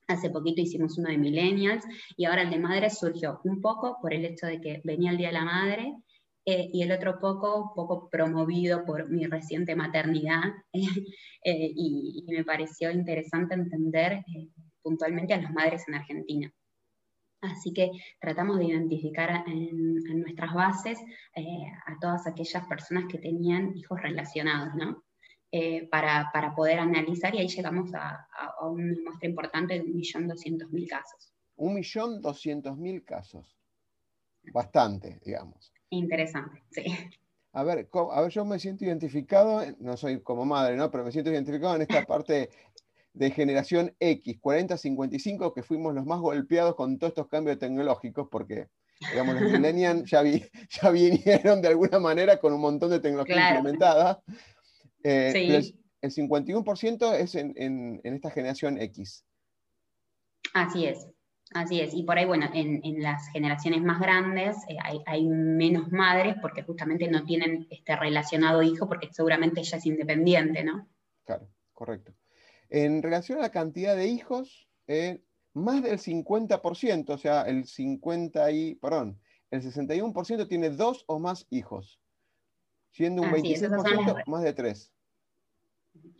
Hace 0.08 0.30
poquito 0.30 0.60
hicimos 0.60 0.98
uno 0.98 1.08
de 1.08 1.18
millennials 1.18 1.84
y 2.16 2.24
ahora 2.24 2.42
el 2.42 2.50
de 2.50 2.58
madres 2.58 2.98
surgió 2.98 3.40
un 3.44 3.60
poco 3.60 3.98
por 4.00 4.12
el 4.12 4.24
hecho 4.24 4.46
de 4.46 4.60
que 4.60 4.80
venía 4.84 5.10
el 5.10 5.16
Día 5.16 5.28
de 5.28 5.34
la 5.34 5.44
Madre 5.44 5.94
eh, 6.46 6.70
y 6.72 6.82
el 6.82 6.90
otro 6.90 7.20
poco, 7.20 7.72
poco 7.74 8.08
promovido 8.08 8.84
por 8.84 9.08
mi 9.10 9.26
reciente 9.26 9.76
maternidad 9.76 10.42
eh, 10.72 11.72
y, 11.76 12.24
me 12.28 12.44
pareció 12.44 12.90
interesante 12.90 13.54
entender 13.54 14.12
eh, 14.14 14.48
puntualmente 14.82 15.34
a 15.34 15.40
las 15.40 15.52
madres 15.52 15.86
en 15.86 15.94
Argentina. 15.94 16.52
Así 17.42 17.72
que 17.72 17.90
tratamos 18.20 18.58
de 18.58 18.66
identificar 18.66 19.44
en, 19.46 19.94
nuestras 20.20 20.52
bases 20.52 20.98
a 21.86 21.98
todas 22.00 22.26
aquellas 22.26 22.66
personas 22.66 23.04
que 23.10 23.18
tenían 23.18 23.76
hijos 23.76 24.00
relacionados, 24.00 24.74
¿no? 24.74 25.02
Eh, 25.52 25.88
para, 25.90 26.30
poder 26.54 26.78
analizar 26.78 27.34
y 27.34 27.38
ahí 27.38 27.48
llegamos 27.48 27.92
a, 27.92 28.28
una 28.62 28.94
muestra 29.02 29.28
importante 29.28 29.74
de 29.74 29.84
1.200.000 29.84 30.88
casos. 30.88 31.32
1.200.000 31.56 33.04
casos. 33.04 33.56
Bastante, 34.52 35.18
digamos. 35.24 35.72
Interesante, 35.90 36.62
sí. 36.70 36.84
A 37.52 37.64
ver, 37.64 37.88
a 38.12 38.20
ver, 38.22 38.30
yo 38.30 38.44
me 38.44 38.60
siento 38.60 38.84
identificado, 38.84 39.62
no 39.80 39.96
soy 39.96 40.20
como 40.22 40.44
madre, 40.44 40.76
¿no? 40.76 40.88
Pero 40.88 41.04
me 41.04 41.10
siento 41.10 41.32
identificado 41.32 41.74
en 41.74 41.82
esta 41.82 42.04
parte 42.06 42.50
de 43.12 43.30
generación 43.32 43.92
X, 43.98 44.40
40-55, 44.40 45.52
que 45.52 45.64
fuimos 45.64 45.94
los 45.94 46.06
más 46.06 46.20
golpeados 46.20 46.76
con 46.76 46.96
todos 46.96 47.10
estos 47.10 47.26
cambios 47.26 47.58
tecnológicos, 47.58 48.28
porque, 48.30 48.68
digamos, 49.10 49.34
los 49.34 49.50
millennials 49.52 50.08
ya, 50.08 50.22
ya 50.22 50.90
vinieron 50.90 51.60
de 51.60 51.68
alguna 51.68 51.98
manera 51.98 52.38
con 52.38 52.52
un 52.52 52.60
montón 52.60 52.90
de 52.90 53.00
tecnología 53.00 53.48
implementada. 53.48 54.22
Eh, 55.02 55.72
el 56.02 56.10
51% 56.10 57.14
es 57.14 57.34
en, 57.34 58.00
esta 58.04 58.30
generación 58.30 58.80
X. 58.80 59.24
Así 60.54 60.86
es, 60.86 61.06
así 61.52 61.80
es. 61.80 61.94
Y 61.94 62.02
por 62.04 62.18
ahí, 62.18 62.24
bueno, 62.24 62.48
en, 62.52 63.02
las 63.02 63.28
generaciones 63.28 63.82
más 63.82 64.00
grandes 64.00 64.56
eh, 64.68 64.76
hay, 65.06 65.26
menos 65.26 65.92
madres 65.92 66.36
porque 66.40 66.62
justamente 66.62 67.08
no 67.08 67.24
tienen 67.24 67.66
este 67.70 67.96
relacionado 67.96 68.62
hijo 68.62 68.88
porque 68.88 69.10
seguramente 69.12 69.60
ella 69.60 69.78
es 69.78 69.86
independiente, 69.86 70.64
¿no? 70.64 70.88
Claro, 71.24 71.48
correcto. 71.72 72.14
En 72.68 73.02
relación 73.02 73.38
a 73.38 73.42
la 73.42 73.50
cantidad 73.50 73.96
de 73.96 74.06
hijos, 74.06 74.68
eh, 74.86 75.22
más 75.52 75.82
del 75.82 75.98
50%, 75.98 77.10
o 77.10 77.18
sea, 77.18 77.42
el 77.42 77.66
50 77.66 78.50
y, 78.52 78.74
perdón, 78.76 79.20
el 79.50 79.62
61% 79.62 80.48
tiene 80.48 80.70
dos 80.70 81.04
o 81.08 81.18
más 81.18 81.46
hijos, 81.50 81.99
siendo 82.90 83.22
un 83.22 83.30
26% 83.30 84.22
más 84.26 84.42
de 84.42 84.52
tres. 84.52 84.92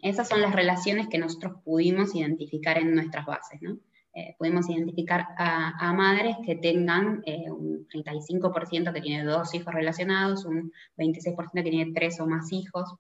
Esas 0.03 0.29
son 0.29 0.41
las 0.41 0.55
relaciones 0.55 1.09
que 1.09 1.19
nosotros 1.19 1.61
pudimos 1.65 2.15
identificar 2.15 2.79
en 2.79 2.95
nuestras 2.95 3.27
bases, 3.27 3.61
¿no? 3.62 3.79
Eh, 4.12 4.35
pudimos 4.39 4.69
identificar 4.69 5.29
a, 5.39 5.93
madres 5.93 6.37
que 6.45 6.57
tengan 6.57 7.23
eh, 7.27 7.49
un 7.49 7.87
35% 7.87 8.93
que 8.93 9.00
tiene 9.00 9.25
dos 9.25 9.55
hijos 9.55 9.73
relacionados, 9.73 10.45
un 10.45 10.73
26% 10.97 11.62
que 11.62 11.71
tiene 11.71 11.93
tres 11.93 12.19
o 12.19 12.27
más 12.27 12.53
hijos, 12.53 12.93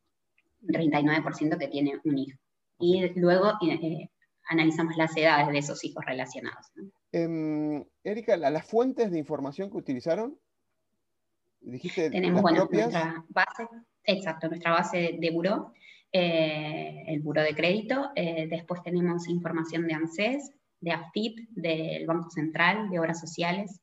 un 0.62 0.68
39% 0.68 1.58
que 1.58 1.68
tiene 1.68 2.00
un 2.04 2.16
hijo. 2.16 2.38
Y 2.78 3.08
luego 3.18 3.54
eh, 3.60 4.08
analizamos 4.48 4.96
las 4.96 5.16
edades 5.16 5.48
de 5.48 5.58
esos 5.58 5.84
hijos 5.84 6.04
relacionados. 6.06 6.66
Em, 7.10 7.84
Erika, 8.04 8.36
¿las 8.36 8.66
fuentes 8.66 9.10
de 9.10 9.18
información 9.18 9.68
que 9.68 9.78
utilizaron? 9.78 10.38
Dijiste 11.60 12.10
Tenemos, 12.10 12.42
bueno, 12.42 12.68
nuestra 12.70 13.24
base, 13.28 13.68
exacto, 14.04 14.48
nuestra 14.48 14.72
base 14.72 15.16
de 15.18 15.30
buró, 15.30 15.72
el 16.12 17.20
buró 17.20 17.42
de 17.42 17.54
crédito, 17.54 18.10
después 18.14 18.82
tenemos 18.82 19.28
información 19.28 19.86
de 19.86 19.94
ANSES, 19.94 20.52
de 20.80 20.92
AFIP, 20.92 21.48
del 21.50 22.06
Banco 22.06 22.30
Central, 22.30 22.90
de 22.90 22.98
Obras 22.98 23.20
Sociales, 23.20 23.80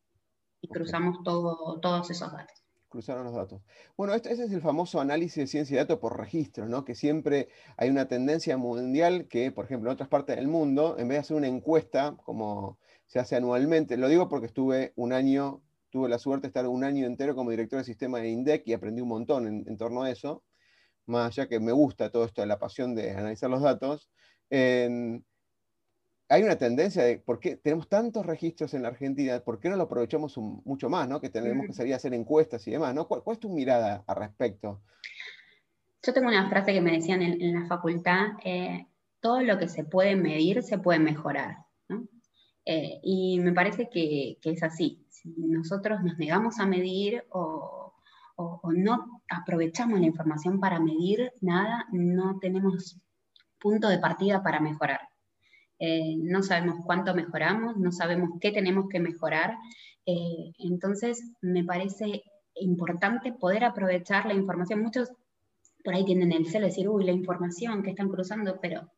y 0.61 0.67
cruzamos 0.67 1.23
todo, 1.23 1.79
todos 1.79 2.09
esos 2.09 2.31
datos. 2.31 2.63
Cruzaron 2.89 3.25
los 3.25 3.35
datos. 3.35 3.61
Bueno, 3.97 4.13
este, 4.13 4.31
ese 4.31 4.45
es 4.45 4.51
el 4.51 4.61
famoso 4.61 5.01
análisis 5.01 5.35
de 5.35 5.47
ciencia 5.47 5.75
y 5.75 5.77
datos 5.77 5.99
por 5.99 6.17
registro, 6.17 6.67
¿no? 6.67 6.85
Que 6.85 6.95
siempre 6.95 7.49
hay 7.75 7.89
una 7.89 8.07
tendencia 8.07 8.57
mundial 8.57 9.27
que, 9.27 9.51
por 9.51 9.65
ejemplo, 9.65 9.89
en 9.89 9.93
otras 9.93 10.09
partes 10.09 10.37
del 10.37 10.47
mundo, 10.47 10.95
en 10.97 11.07
vez 11.07 11.17
de 11.17 11.19
hacer 11.19 11.37
una 11.37 11.47
encuesta, 11.47 12.15
como 12.23 12.79
se 13.05 13.19
hace 13.19 13.35
anualmente, 13.35 13.97
lo 13.97 14.07
digo 14.07 14.29
porque 14.29 14.47
estuve 14.47 14.93
un 14.95 15.13
año, 15.13 15.61
tuve 15.89 16.09
la 16.09 16.19
suerte 16.19 16.43
de 16.43 16.49
estar 16.49 16.67
un 16.67 16.83
año 16.83 17.05
entero 17.05 17.35
como 17.35 17.51
director 17.51 17.79
de 17.79 17.85
sistema 17.85 18.19
de 18.19 18.29
INDEC 18.29 18.63
y 18.67 18.73
aprendí 18.73 19.01
un 19.01 19.09
montón 19.09 19.47
en, 19.47 19.63
en 19.67 19.77
torno 19.77 20.03
a 20.03 20.11
eso, 20.11 20.43
más 21.05 21.27
allá 21.27 21.47
que 21.47 21.59
me 21.59 21.71
gusta 21.71 22.11
todo 22.11 22.25
esto 22.25 22.41
de 22.41 22.47
la 22.47 22.59
pasión 22.59 22.95
de 22.95 23.11
analizar 23.11 23.49
los 23.49 23.61
datos. 23.61 24.09
En, 24.49 25.25
hay 26.29 26.43
una 26.43 26.57
tendencia 26.57 27.03
de 27.03 27.19
por 27.19 27.39
qué 27.39 27.55
tenemos 27.55 27.87
tantos 27.87 28.25
registros 28.25 28.73
en 28.73 28.81
la 28.81 28.89
Argentina, 28.89 29.39
¿por 29.39 29.59
qué 29.59 29.69
no 29.69 29.77
lo 29.77 29.83
aprovechamos 29.83 30.37
mucho 30.37 30.89
más? 30.89 31.07
¿no? 31.07 31.21
Que 31.21 31.29
tenemos 31.29 31.65
que 31.65 31.73
salir 31.73 31.93
a 31.93 31.97
hacer 31.97 32.13
encuestas 32.13 32.67
y 32.67 32.71
demás. 32.71 32.93
¿no? 32.93 33.07
¿Cuál, 33.07 33.21
es 33.31 33.39
tu 33.39 33.49
mirada 33.49 34.03
al 34.07 34.15
respecto? 34.17 34.81
Yo 36.03 36.13
tengo 36.13 36.27
una 36.27 36.49
frase 36.49 36.73
que 36.73 36.81
me 36.81 36.91
decían 36.91 37.21
en, 37.21 37.53
la 37.53 37.65
facultad, 37.67 38.27
eh, 38.43 38.87
todo 39.19 39.41
lo 39.41 39.57
que 39.57 39.67
se 39.67 39.83
puede 39.83 40.15
medir 40.15 40.63
se 40.63 40.77
puede 40.77 40.99
mejorar. 40.99 41.57
Eh, 42.65 42.99
y 43.01 43.39
me 43.39 43.53
parece 43.53 43.89
que, 43.89 44.37
es 44.43 44.63
así. 44.63 45.05
Nosotros 45.35 46.01
nos 46.03 46.17
negamos 46.17 46.59
a 46.59 46.65
medir 46.65 47.25
o, 47.31 47.93
o 48.35 48.71
no 48.71 49.21
aprovechamos 49.29 49.99
la 49.99 50.05
información 50.05 50.59
para 50.59 50.79
medir 50.79 51.31
nada, 51.41 51.85
no 51.91 52.39
tenemos 52.39 52.99
punto 53.59 53.89
de 53.89 53.99
partida 53.99 54.43
para 54.43 54.59
mejorar. 54.59 55.01
Eh, 55.79 56.15
no 56.17 56.41
sabemos 56.41 56.77
cuánto 56.85 57.13
mejoramos, 57.13 57.77
no 57.77 57.91
sabemos 57.91 58.31
qué 58.41 58.51
tenemos 58.51 58.87
que 58.89 58.99
mejorar. 58.99 59.57
Eh, 60.05 60.51
entonces, 60.59 61.33
me 61.41 61.63
parece 61.63 62.23
importante 62.55 63.33
poder 63.33 63.63
aprovechar 63.63 64.25
la 64.25 64.33
información. 64.33 64.81
Muchos 64.81 65.11
por 65.83 65.93
ahí 65.93 66.03
tienen 66.05 66.31
el 66.31 66.47
celo 66.47 66.65
de 66.65 66.71
decir, 66.71 66.89
uy, 66.89 67.05
la 67.05 67.11
información 67.11 67.83
que 67.83 67.91
están 67.91 68.09
cruzando, 68.09 68.59
pero 68.61 68.91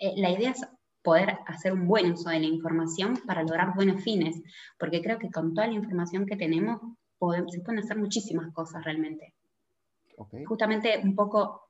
eh, 0.00 0.14
la 0.16 0.30
idea 0.30 0.50
es 0.50 0.66
poder 1.02 1.38
hacer 1.46 1.72
un 1.72 1.86
buen 1.86 2.12
uso 2.12 2.30
de 2.30 2.40
la 2.40 2.46
información 2.46 3.14
para 3.26 3.42
lograr 3.42 3.74
buenos 3.74 4.02
fines, 4.02 4.40
porque 4.78 5.02
creo 5.02 5.18
que 5.18 5.30
con 5.30 5.54
toda 5.54 5.66
la 5.66 5.74
información 5.74 6.26
que 6.26 6.36
tenemos 6.36 6.80
se 7.48 7.60
pueden 7.60 7.80
hacer 7.80 7.96
muchísimas 7.96 8.52
cosas 8.52 8.84
realmente. 8.84 9.34
Justamente 10.46 11.00
un 11.02 11.14
poco 11.14 11.68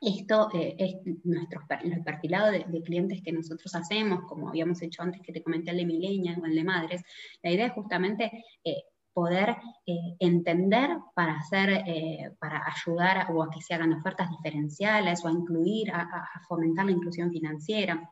esto 0.00 0.48
eh, 0.54 0.76
es 0.78 0.96
nuestro, 1.24 1.60
el 1.82 2.02
perfilado 2.02 2.50
de, 2.52 2.82
clientes 2.82 3.20
que 3.22 3.32
nosotros 3.32 3.74
hacemos, 3.74 4.24
como 4.24 4.48
habíamos 4.48 4.80
hecho 4.82 5.02
antes 5.02 5.20
que 5.20 5.32
te 5.32 5.42
comenté 5.42 5.72
el 5.72 5.78
de 5.78 5.86
milenias 5.86 6.38
o 6.38 6.46
el 6.46 6.54
de 6.54 6.64
madres. 6.64 7.02
La 7.42 7.50
idea 7.50 7.66
es 7.66 7.72
justamente 7.72 8.44
eh, 8.64 8.84
poder 9.12 9.56
eh, 9.86 10.16
entender 10.18 10.90
para 11.14 11.36
hacer, 11.36 11.84
para 12.38 12.62
ayudar 12.66 13.30
o 13.30 13.42
a 13.42 13.50
que 13.50 13.60
se 13.60 13.74
hagan 13.74 13.92
ofertas 13.92 14.30
diferenciales 14.30 15.22
o 15.24 15.28
a 15.28 15.32
incluir, 15.32 15.90
a, 15.92 16.26
fomentar 16.48 16.86
la 16.86 16.92
inclusión 16.92 17.30
financiera. 17.30 18.10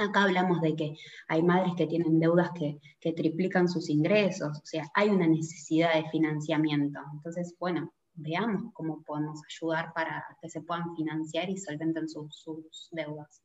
Acá 0.00 0.22
hablamos 0.22 0.62
de 0.62 0.74
que 0.74 0.96
hay 1.28 1.42
madres 1.42 1.74
que 1.76 1.86
tienen 1.86 2.18
deudas 2.18 2.50
que, 2.52 2.78
que 3.00 3.12
triplican 3.12 3.68
sus 3.68 3.90
ingresos, 3.90 4.58
o 4.58 4.66
sea, 4.66 4.90
hay 4.94 5.10
una 5.10 5.26
necesidad 5.26 5.94
de 5.94 6.08
financiamiento. 6.08 7.00
Entonces, 7.12 7.54
bueno, 7.58 7.92
veamos 8.14 8.72
cómo 8.72 9.02
podemos 9.02 9.40
ayudar 9.48 9.92
para 9.92 10.24
que 10.40 10.48
se 10.48 10.60
puedan 10.62 10.94
financiar 10.96 11.48
y 11.50 11.56
solventen 11.58 12.08
sus, 12.08 12.88
deudas. 12.92 13.42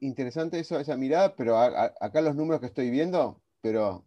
Interesante 0.00 0.58
eso, 0.58 0.78
esa 0.80 0.96
mirada, 0.96 1.34
pero 1.36 1.58
acá 1.58 2.20
los 2.20 2.34
números 2.34 2.60
que 2.60 2.66
estoy 2.66 2.90
viendo, 2.90 3.42
pero 3.60 4.06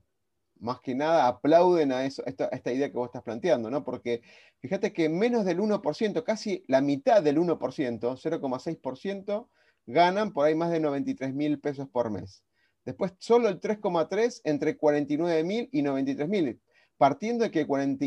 más 0.60 0.82
que 0.82 0.96
nada 0.96 1.28
aplauden 1.28 1.92
a, 1.92 2.06
eso, 2.06 2.24
esta, 2.26 2.50
idea 2.72 2.90
que 2.90 2.98
vos 2.98 3.08
estás 3.08 3.24
planteando, 3.24 3.70
¿no? 3.70 3.84
Porque 3.84 4.22
fíjate 4.60 4.92
que 4.92 5.08
menos 5.08 5.46
del 5.46 5.60
1%, 5.60 6.24
casi 6.24 6.64
la 6.68 6.82
mitad 6.82 7.22
del 7.22 7.38
1%, 7.38 7.58
0,6%, 7.58 9.48
ganan 9.86 10.34
por 10.34 10.46
ahí 10.46 10.56
más 10.56 10.72
de 10.72 10.80
93 10.80 11.34
mil 11.34 11.60
pesos 11.60 11.88
por 11.90 12.12
mes. 12.12 12.44
Después 12.86 13.14
solo 13.20 13.50
el 13.50 13.60
3,3 13.60 14.42
entre 14.44 14.78
49 14.78 15.44
mil 15.44 15.70
y 15.72 15.82
93 15.82 16.28
mil, 16.30 16.62
partiendo 16.98 17.44
de 17.44 17.52
que 17.52 17.66
40 17.66 18.06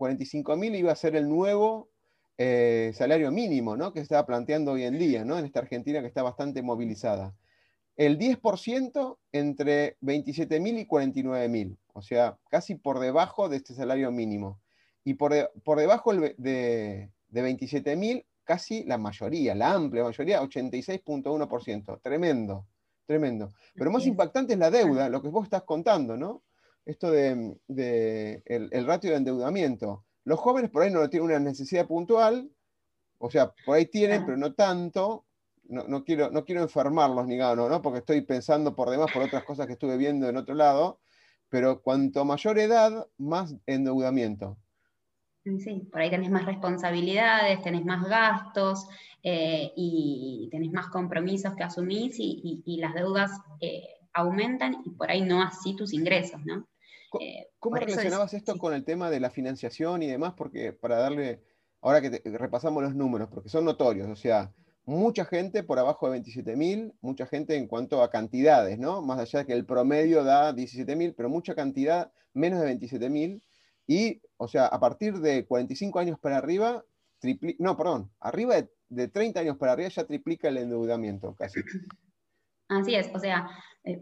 45.000 0.00 0.78
iba 0.78 0.92
a 0.92 0.96
ser 0.96 1.14
el 1.14 1.28
nuevo 1.28 1.90
eh, 2.38 2.92
salario 2.94 3.30
mínimo 3.30 3.76
¿no? 3.76 3.92
que 3.92 4.00
se 4.00 4.04
estaba 4.04 4.26
planteando 4.26 4.72
hoy 4.72 4.84
en 4.84 4.98
día, 4.98 5.24
¿no? 5.24 5.38
en 5.38 5.44
esta 5.44 5.60
Argentina 5.60 6.00
que 6.00 6.06
está 6.06 6.22
bastante 6.22 6.62
movilizada. 6.62 7.36
El 7.96 8.18
10% 8.18 9.18
entre 9.32 9.98
27.000 10.00 10.80
y 10.80 10.86
49.000, 10.86 11.76
o 11.92 12.00
sea, 12.00 12.38
casi 12.48 12.76
por 12.76 12.98
debajo 12.98 13.50
de 13.50 13.58
este 13.58 13.74
salario 13.74 14.10
mínimo. 14.10 14.58
Y 15.04 15.14
por, 15.14 15.52
por 15.64 15.78
debajo 15.78 16.14
de, 16.14 16.34
de 16.38 17.10
27.000, 17.28 18.24
casi 18.44 18.84
la 18.84 18.98
mayoría, 18.98 19.54
la 19.54 19.72
amplia 19.72 20.04
mayoría, 20.04 20.42
86.1%. 20.42 22.00
Tremendo, 22.02 22.66
tremendo. 23.06 23.52
Pero 23.74 23.90
más 23.90 24.06
impactante 24.06 24.54
es 24.54 24.58
la 24.58 24.70
deuda, 24.70 25.08
lo 25.08 25.22
que 25.22 25.28
vos 25.28 25.44
estás 25.44 25.62
contando, 25.62 26.16
¿no? 26.16 26.42
esto 26.90 27.10
de, 27.10 28.42
el, 28.44 28.86
ratio 28.86 29.10
de 29.10 29.16
endeudamiento. 29.16 30.04
Los 30.24 30.38
jóvenes 30.40 30.70
por 30.70 30.82
ahí 30.82 30.90
no 30.90 31.08
tienen 31.08 31.30
una 31.30 31.38
necesidad 31.38 31.86
puntual, 31.86 32.50
o 33.18 33.30
sea, 33.30 33.52
por 33.64 33.76
ahí 33.76 33.86
tienen, 33.86 34.24
pero 34.24 34.36
no 34.36 34.54
tanto. 34.54 35.26
No, 35.64 36.02
quiero, 36.02 36.32
no 36.32 36.44
quiero 36.44 36.62
enfermarlos 36.62 37.28
ni 37.28 37.36
nada, 37.36 37.54
¿no? 37.54 37.80
porque 37.80 38.00
estoy 38.00 38.22
pensando 38.22 38.74
por 38.74 38.90
demás 38.90 39.12
por 39.12 39.22
otras 39.22 39.44
cosas 39.44 39.68
que 39.68 39.74
estuve 39.74 39.96
viendo 39.96 40.28
en 40.28 40.36
otro 40.36 40.56
lado, 40.56 40.98
pero 41.48 41.80
cuanto 41.80 42.24
mayor 42.24 42.58
edad, 42.58 43.06
más 43.18 43.54
endeudamiento. 43.66 44.58
Sí, 45.58 45.88
por 45.90 46.00
ahí 46.00 46.10
tenés 46.10 46.30
más 46.30 46.44
responsabilidades, 46.44 47.62
tenés 47.62 47.84
más 47.84 48.04
gastos 48.08 48.86
eh, 49.22 49.72
y 49.76 50.48
tenés 50.50 50.72
más 50.72 50.88
compromisos 50.88 51.54
que 51.54 51.62
asumís 51.62 52.16
y, 52.18 52.76
las 52.78 52.94
deudas 52.94 53.32
eh, 53.60 53.88
aumentan 54.12 54.76
y 54.84 54.90
por 54.90 55.10
ahí 55.10 55.22
no 55.22 55.42
así 55.42 55.74
tus 55.74 55.92
ingresos, 55.92 56.40
¿no? 56.44 56.66
¿Cómo, 57.58 57.76
eh, 57.76 57.80
relacionabas 57.80 58.34
esto 58.34 58.56
con 58.56 58.72
el 58.72 58.84
tema 58.84 59.10
de 59.10 59.20
la 59.20 59.30
financiación 59.30 60.02
y 60.02 60.06
demás? 60.06 60.34
Porque 60.36 60.72
para 60.72 60.96
darle, 60.96 61.42
ahora 61.80 62.00
que 62.00 62.22
repasamos 62.24 62.82
los 62.82 62.94
números, 62.94 63.28
porque 63.32 63.48
son 63.48 63.64
notorios, 63.64 64.08
o 64.08 64.16
sea, 64.16 64.52
mucha 64.84 65.24
gente 65.24 65.62
por 65.62 65.78
abajo 65.78 66.10
de 66.10 66.20
27.000, 66.20 66.94
mucha 67.00 67.26
gente 67.26 67.56
en 67.56 67.66
cuanto 67.66 68.02
a 68.02 68.10
cantidades, 68.10 68.78
¿no? 68.78 69.02
Más 69.02 69.18
allá 69.18 69.40
de 69.40 69.46
que 69.46 69.52
el 69.52 69.64
promedio 69.64 70.24
da 70.24 70.54
17.000, 70.54 71.14
pero 71.16 71.28
mucha 71.28 71.54
cantidad, 71.54 72.12
menos 72.32 72.60
de 72.60 72.78
27.000. 72.78 73.42
Y, 73.90 74.22
o 74.36 74.46
sea, 74.46 74.66
a 74.66 74.78
partir 74.78 75.18
de 75.18 75.44
45 75.46 75.98
años 75.98 76.16
para 76.20 76.36
arriba, 76.36 76.84
no, 77.58 77.76
perdón, 77.76 78.08
arriba 78.20 78.54
de, 78.54 78.70
de 78.88 79.08
30 79.08 79.40
años 79.40 79.56
para 79.56 79.72
arriba 79.72 79.88
ya 79.88 80.06
triplica 80.06 80.46
el 80.46 80.58
endeudamiento 80.58 81.34
casi. 81.34 81.58
Así 82.68 82.94
es, 82.94 83.10
o 83.12 83.18
sea, 83.18 83.50
eh, 83.82 84.00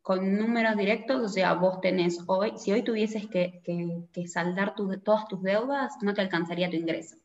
con 0.00 0.34
números 0.34 0.78
directos, 0.78 1.20
o 1.20 1.28
sea, 1.28 1.52
vos 1.52 1.78
tenés 1.82 2.24
hoy, 2.26 2.52
si 2.56 2.72
hoy 2.72 2.82
tuvieses 2.82 3.26
que, 3.26 3.60
saldar 4.26 4.74
todas 4.74 5.28
tus 5.28 5.42
deudas, 5.42 5.92
no 6.00 6.14
te 6.14 6.22
alcanzaría 6.22 6.70
tu 6.70 6.76
ingreso. 6.76 7.18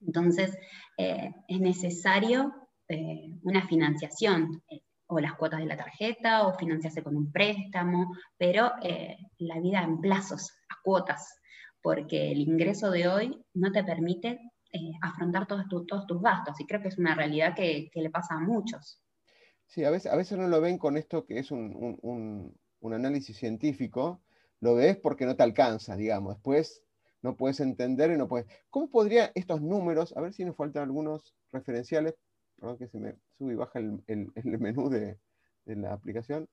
Entonces, 0.00 0.56
eh, 0.96 1.34
es 1.48 1.58
necesario 1.58 2.54
eh, 2.86 3.32
una 3.42 3.66
financiación, 3.66 4.62
o 5.08 5.18
las 5.18 5.34
cuotas 5.34 5.58
de 5.58 5.66
la 5.66 5.76
tarjeta, 5.76 6.46
o 6.46 6.56
financiarse 6.56 7.02
con 7.02 7.16
un 7.16 7.32
préstamo, 7.32 8.14
pero 8.38 8.70
la 9.38 9.60
vida 9.60 9.82
en 9.82 10.00
plazos, 10.00 10.52
a 10.68 10.74
cuotas, 10.82 11.38
porque 11.82 12.32
el 12.32 12.38
ingreso 12.38 12.90
de 12.90 13.08
hoy 13.08 13.44
no 13.54 13.72
te 13.72 13.84
permite 13.84 14.40
afrontar 15.02 15.46
todos, 15.46 15.64
todos 15.86 16.06
tus 16.06 16.20
gastos, 16.20 16.60
y 16.60 16.66
creo 16.66 16.82
que 16.82 16.88
es 16.88 16.98
una 16.98 17.14
realidad 17.14 17.54
que 17.54 17.90
le 17.94 18.10
pasa 18.10 18.34
a 18.34 18.40
muchos. 18.40 19.00
Sí, 19.66 19.84
a 19.84 19.90
veces, 19.90 20.12
a 20.12 20.16
veces 20.16 20.38
no 20.38 20.48
lo 20.48 20.60
ven 20.60 20.78
con 20.78 20.96
esto 20.96 21.26
que 21.26 21.38
es 21.38 21.50
un, 21.50 22.54
análisis 22.82 23.36
científico, 23.36 24.22
lo 24.60 24.76
ves 24.76 24.96
porque 24.96 25.26
no 25.26 25.36
te 25.36 25.42
alcanza, 25.42 25.96
digamos. 25.96 26.36
Después 26.36 26.84
no 27.20 27.36
puedes 27.36 27.60
entender 27.60 28.12
y 28.12 28.16
no 28.16 28.28
puedes. 28.28 28.46
¿Cómo 28.70 28.90
podría 28.90 29.32
estos 29.34 29.60
números, 29.60 30.16
a 30.16 30.20
ver 30.20 30.32
si 30.32 30.44
nos 30.44 30.56
faltan 30.56 30.84
algunos 30.84 31.34
referenciales, 31.52 32.14
perdón 32.56 32.78
que 32.78 32.88
se 32.88 33.00
me 33.00 33.16
sube 33.36 33.54
y 33.54 33.56
baja 33.56 33.80
el, 33.80 34.32
menú 34.44 34.88
de, 34.88 35.18
la 35.64 35.92
aplicación. 35.92 36.48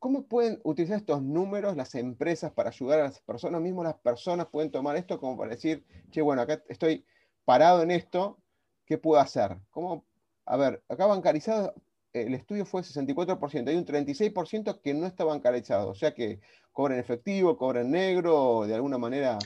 ¿Cómo 0.00 0.26
pueden 0.26 0.60
utilizar 0.64 0.96
estos 0.96 1.22
números 1.22 1.76
las 1.76 1.94
empresas 1.94 2.50
para 2.52 2.70
ayudar 2.70 3.00
a 3.00 3.04
las 3.04 3.20
personas? 3.20 3.60
Mismo 3.60 3.84
las 3.84 3.98
personas 3.98 4.46
pueden 4.46 4.70
tomar 4.70 4.96
esto 4.96 5.20
como 5.20 5.36
para 5.36 5.50
decir, 5.50 5.84
che, 6.10 6.22
bueno, 6.22 6.40
acá 6.40 6.62
estoy 6.70 7.04
parado 7.44 7.82
en 7.82 7.90
esto, 7.90 8.38
¿qué 8.86 8.96
puedo 8.96 9.20
hacer? 9.20 9.58
¿Cómo? 9.68 10.06
A 10.46 10.56
ver, 10.56 10.82
acá 10.88 11.04
bancarizado, 11.04 11.74
el 12.14 12.32
estudio 12.32 12.64
fue 12.64 12.80
64%, 12.80 13.68
hay 13.68 13.76
un 13.76 13.84
36% 13.84 14.80
que 14.80 14.94
no 14.94 15.06
está 15.06 15.24
bancarizado, 15.24 15.90
o 15.90 15.94
sea 15.94 16.14
que 16.14 16.40
cobra 16.72 16.94
en 16.94 17.00
efectivo, 17.00 17.58
cobra 17.58 17.82
en 17.82 17.90
negro, 17.90 18.64
de 18.66 18.74
alguna 18.74 18.96
manera. 18.96 19.38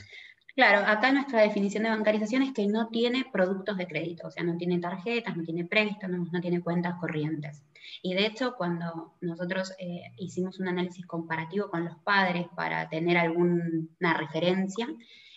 Claro, 0.55 0.87
acá 0.87 1.11
nuestra 1.11 1.41
definición 1.41 1.83
de 1.83 1.89
bancarización 1.89 2.41
es 2.41 2.53
que 2.53 2.65
no 2.65 2.87
tiene 2.87 3.25
productos 3.31 3.77
de 3.77 3.87
crédito, 3.87 4.27
o 4.27 4.31
sea, 4.31 4.43
no 4.43 4.57
tiene 4.57 4.79
tarjetas, 4.79 5.35
no 5.35 5.43
tiene 5.43 5.65
préstamos, 5.65 6.31
no 6.31 6.39
tiene 6.39 6.61
cuentas 6.61 6.95
corrientes. 6.97 7.61
Y 8.01 8.13
de 8.13 8.25
hecho, 8.25 8.55
cuando 8.55 9.15
nosotros 9.19 9.73
eh, 9.77 10.13
hicimos 10.17 10.59
un 10.59 10.69
análisis 10.69 11.05
comparativo 11.05 11.69
con 11.69 11.83
los 11.83 11.97
padres 11.97 12.47
para 12.55 12.87
tener 12.87 13.17
alguna 13.17 14.13
referencia, 14.17 14.87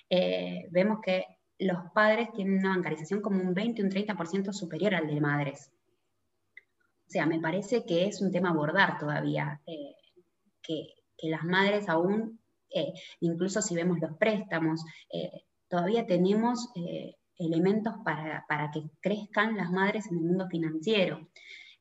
eh, 0.09 0.68
vemos 0.70 1.00
que 1.02 1.24
los 1.59 1.90
padres 1.92 2.33
tienen 2.33 2.59
una 2.59 2.70
bancarización 2.70 3.20
como 3.20 3.42
un 3.42 3.54
20, 3.54 3.83
un 3.83 3.90
30% 3.90 4.52
superior 4.52 4.94
al 4.94 5.09
de 5.09 5.20
madres. 5.20 5.72
O 7.09 7.11
sea, 7.11 7.26
me 7.26 7.40
parece 7.40 7.85
que 7.85 8.07
es 8.07 8.20
un 8.20 8.31
tema 8.31 8.50
abordar 8.50 8.98
todavía, 8.98 9.61
eh, 9.66 9.96
que, 10.62 10.94
las 11.22 11.42
madres 11.42 11.88
aún, 11.88 12.38
eh, 12.70 12.92
incluso 13.20 13.62
si 13.62 13.74
vemos 13.74 13.98
los 14.00 14.16
préstamos, 14.16 14.85
eh, 15.12 15.44
todavía 15.68 16.07
tenemos 16.07 16.70
elementos 17.38 17.94
para, 18.04 18.70
que 18.72 18.83
crezcan 19.00 19.57
las 19.57 19.70
madres 19.70 20.07
en 20.11 20.18
el 20.18 20.24
mundo 20.24 20.48
financiero. 20.48 21.28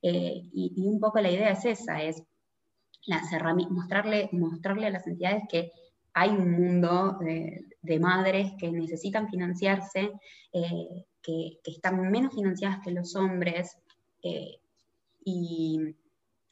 Y, 0.02 0.74
un 0.78 1.00
poco 1.00 1.20
la 1.20 1.32
idea 1.32 1.52
es 1.52 1.66
esa, 1.66 2.02
es 2.04 2.22
mostrarle, 3.70 4.30
mostrarle 4.32 4.88
a 4.88 4.92
las 4.92 5.08
entidades 5.08 5.44
que 5.50 5.72
hay 6.14 6.30
un 6.30 6.52
mundo 6.52 7.18
de, 7.20 8.00
madres 8.00 8.52
que 8.60 8.72
necesitan 8.72 9.30
financiarse, 9.30 10.12
que, 10.52 11.60
están 11.64 12.12
menos 12.12 12.34
financiadas 12.34 12.80
que 12.84 12.92
los 12.92 13.16
hombres, 13.16 13.78
y 15.24 15.96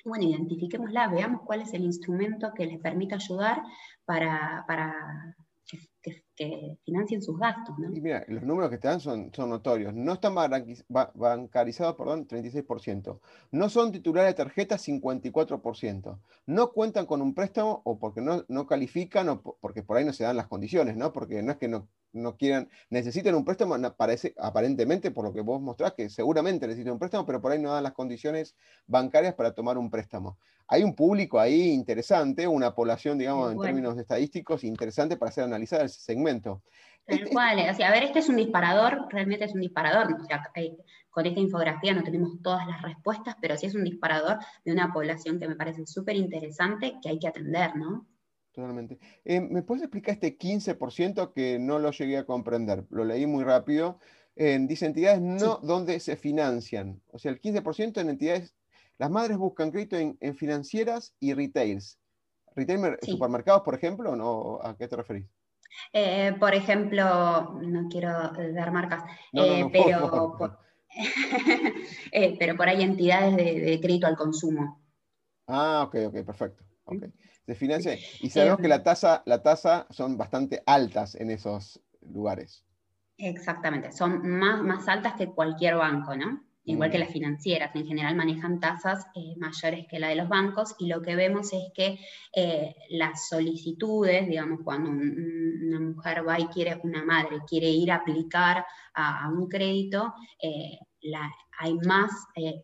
bueno, 0.06 0.26
identifiquémosla, 0.26 1.08
veamos 1.08 1.42
cuál 1.42 1.62
es 1.62 1.74
el 1.74 1.84
instrumento 1.84 2.54
que 2.54 2.68
les 2.68 2.80
permite 2.80 3.16
ayudar 3.16 3.64
para, 4.06 4.64
que, 6.36 6.78
financien 6.84 7.22
sus 7.22 7.38
gastos. 7.38 7.78
¿no? 7.78 7.94
Y 7.94 8.02
mira, 8.02 8.26
los 8.28 8.44
números 8.44 8.70
que 8.70 8.78
te 8.78 8.88
dan 8.88 9.00
son, 9.00 9.32
son 9.34 9.50
notorios. 9.50 9.94
No 9.94 10.14
están 10.14 10.36
bancarizados, 10.36 11.96
perdón, 11.96 12.28
36%. 12.28 13.20
No 13.52 13.70
son 13.70 13.92
titulares 13.92 14.32
de 14.32 14.44
tarjeta, 14.44 14.78
54%. 14.78 16.20
No 16.48 16.72
cuentan 16.72 17.06
con 17.06 17.22
un 17.22 17.34
préstamo 17.34 17.82
o 17.84 17.98
porque 18.00 18.22
no, 18.22 18.44
no 18.48 18.68
califican 18.68 19.30
o 19.30 19.42
porque 19.42 19.84
por 19.84 19.98
ahí 19.98 20.06
no 20.06 20.14
se 20.14 20.24
dan 20.24 20.38
las 20.38 20.48
condiciones, 20.48 20.96
¿no? 20.96 21.14
Porque 21.14 21.42
no 21.42 21.54
es 21.54 21.58
que 21.58 21.68
no 21.68 21.88
no 22.16 22.38
quieran, 22.38 22.70
necesitan 22.90 23.36
un 23.36 23.46
préstamo, 23.46 23.76
parece, 23.96 24.34
aparentemente, 24.38 25.12
por 25.12 25.26
lo 25.26 25.34
que 25.34 25.42
vos 25.42 25.62
mostrás, 25.62 25.94
que 25.94 26.10
seguramente 26.10 26.66
necesitan 26.66 26.94
un 26.94 27.00
préstamo, 27.00 27.26
pero 27.26 27.42
por 27.42 27.52
ahí 27.52 27.60
no 27.60 27.74
dan 27.74 27.84
las 27.84 27.94
condiciones 27.94 28.56
bancarias 28.88 29.36
para 29.36 29.54
tomar 29.54 29.78
un 29.78 29.92
préstamo. 29.92 30.38
Hay 30.68 30.84
un 30.84 30.96
público 30.96 31.40
ahí 31.40 31.72
interesante, 31.72 32.48
una 32.48 32.74
población, 32.74 33.18
digamos, 33.18 33.52
en 33.52 33.60
términos 33.60 33.98
estadísticos, 33.98 34.64
interesante 34.64 35.18
para 35.18 35.32
ser 35.32 35.44
analizada 35.44 35.86
ese 35.86 36.00
segmento. 36.00 36.64
Tal 37.06 37.20
este 37.20 37.32
cual, 37.32 37.60
o 37.70 37.74
sea, 37.76 37.90
a 37.90 37.92
ver, 37.92 38.04
este 38.04 38.20
es 38.20 38.30
un 38.30 38.38
disparador, 38.38 39.08
realmente 39.12 39.46
es 39.46 39.54
un 39.54 39.62
disparador, 39.62 40.12
o 40.20 40.26
sea, 40.26 40.42
con 41.12 41.26
esta 41.26 41.40
infografía 41.40 41.94
no 41.94 42.04
tenemos 42.04 42.42
todas 42.42 42.66
las 42.68 42.82
respuestas, 42.82 43.36
pero 43.40 43.56
sí 43.58 43.68
es 43.68 43.76
un 43.76 43.84
disparador 43.84 44.40
de 44.64 44.72
una 44.72 44.92
población 44.92 45.40
que 45.40 45.48
me 45.48 45.56
parece 45.56 45.86
súper 45.86 46.16
interesante 46.16 46.96
que 47.02 47.10
hay 47.10 47.20
que 47.20 47.28
atender, 47.28 47.76
¿no? 47.76 48.08
Totalmente. 48.52 49.00
Eh, 49.24 49.42
¿Me 49.42 49.62
puedes 49.62 49.84
explicar 49.84 50.16
este 50.16 50.38
15% 50.38 51.34
que 51.34 51.60
no 51.60 51.78
lo 51.78 51.92
llegué 51.92 52.18
a 52.18 52.26
comprender? 52.26 52.86
Lo 52.90 53.04
leí 53.04 53.28
muy 53.28 53.44
rápido. 53.44 54.00
dice 54.36 54.86
entidades 54.86 55.22
no 55.22 55.60
donde 55.62 56.00
se 56.00 56.16
financian. 56.16 57.02
O 57.12 57.20
sea, 57.20 57.32
el 57.32 57.40
15% 57.40 58.00
en 58.00 58.10
entidades, 58.10 58.56
las 58.98 59.10
madres 59.10 59.38
buscan 59.38 59.72
crédito 59.72 59.98
en, 59.98 60.36
financieras 60.36 61.14
y 61.20 61.34
retails. 61.34 62.00
¿Retail, 62.56 62.98
supermercados, 63.02 63.64
por 63.64 63.76
ejemplo? 63.76 64.16
¿no? 64.16 64.60
¿A 64.64 64.78
qué 64.78 64.88
te 64.88 64.96
referís? 64.96 65.26
Eh, 65.92 66.34
por 66.40 66.56
ejemplo, 66.56 67.60
no 67.62 67.90
quiero 67.90 68.10
dar 68.54 68.72
marcas, 68.72 69.04
eh, 69.34 69.68
pero, 69.72 70.36
por, 70.38 70.60
pero 72.40 72.56
por 72.56 72.70
ahí 72.70 72.82
entidades 72.82 73.36
de, 73.36 73.80
crédito 73.82 74.08
al 74.08 74.16
consumo. 74.16 74.82
Ah, 75.48 75.84
ok, 75.86 75.96
ok, 76.08 76.26
perfecto. 76.26 76.64
Okay 76.86 77.12
se 77.46 77.56
financia. 77.56 77.98
Y 78.22 78.30
sabemos 78.30 78.60
que 78.60 78.68
la 78.68 78.84
tasa, 78.84 79.22
la 79.26 79.44
tasa 79.44 79.88
son 79.92 80.18
bastante 80.18 80.64
altas 80.66 81.16
en 81.16 81.32
esos 81.32 81.82
lugares. 82.02 82.66
Exactamente, 83.18 83.92
son 83.92 84.28
más, 84.28 84.62
más 84.62 84.88
altas 84.88 85.14
que 85.14 85.28
cualquier 85.28 85.76
banco, 85.76 86.16
¿no? 86.16 86.44
Igual 86.68 86.90
que 86.90 86.98
mm. 86.98 87.02
las 87.02 87.12
financieras, 87.12 87.76
en 87.76 87.86
general 87.86 88.16
manejan 88.16 88.60
tasas 88.60 89.06
eh, 89.14 89.36
mayores 89.38 89.86
que 89.88 90.00
la 90.00 90.10
de 90.10 90.16
los 90.16 90.28
bancos 90.28 90.76
y 90.80 90.88
lo 90.88 91.02
que 91.02 91.16
vemos 91.16 91.54
es 91.54 91.72
que 91.76 92.00
eh, 92.36 92.76
las 92.90 93.28
solicitudes, 93.30 94.28
digamos, 94.28 94.62
cuando 94.64 94.90
una 94.90 95.80
mujer 95.80 96.28
va 96.28 96.40
y 96.40 96.48
quiere, 96.48 96.80
una 96.84 97.06
madre 97.06 97.38
quiere 97.48 97.70
ir 97.70 97.92
a 97.92 97.98
aplicar 97.98 98.66
a, 98.96 99.30
un 99.30 99.48
crédito, 99.48 100.14
eh, 100.42 100.80
hay 101.60 101.76
más 101.86 102.12
que 102.34 102.62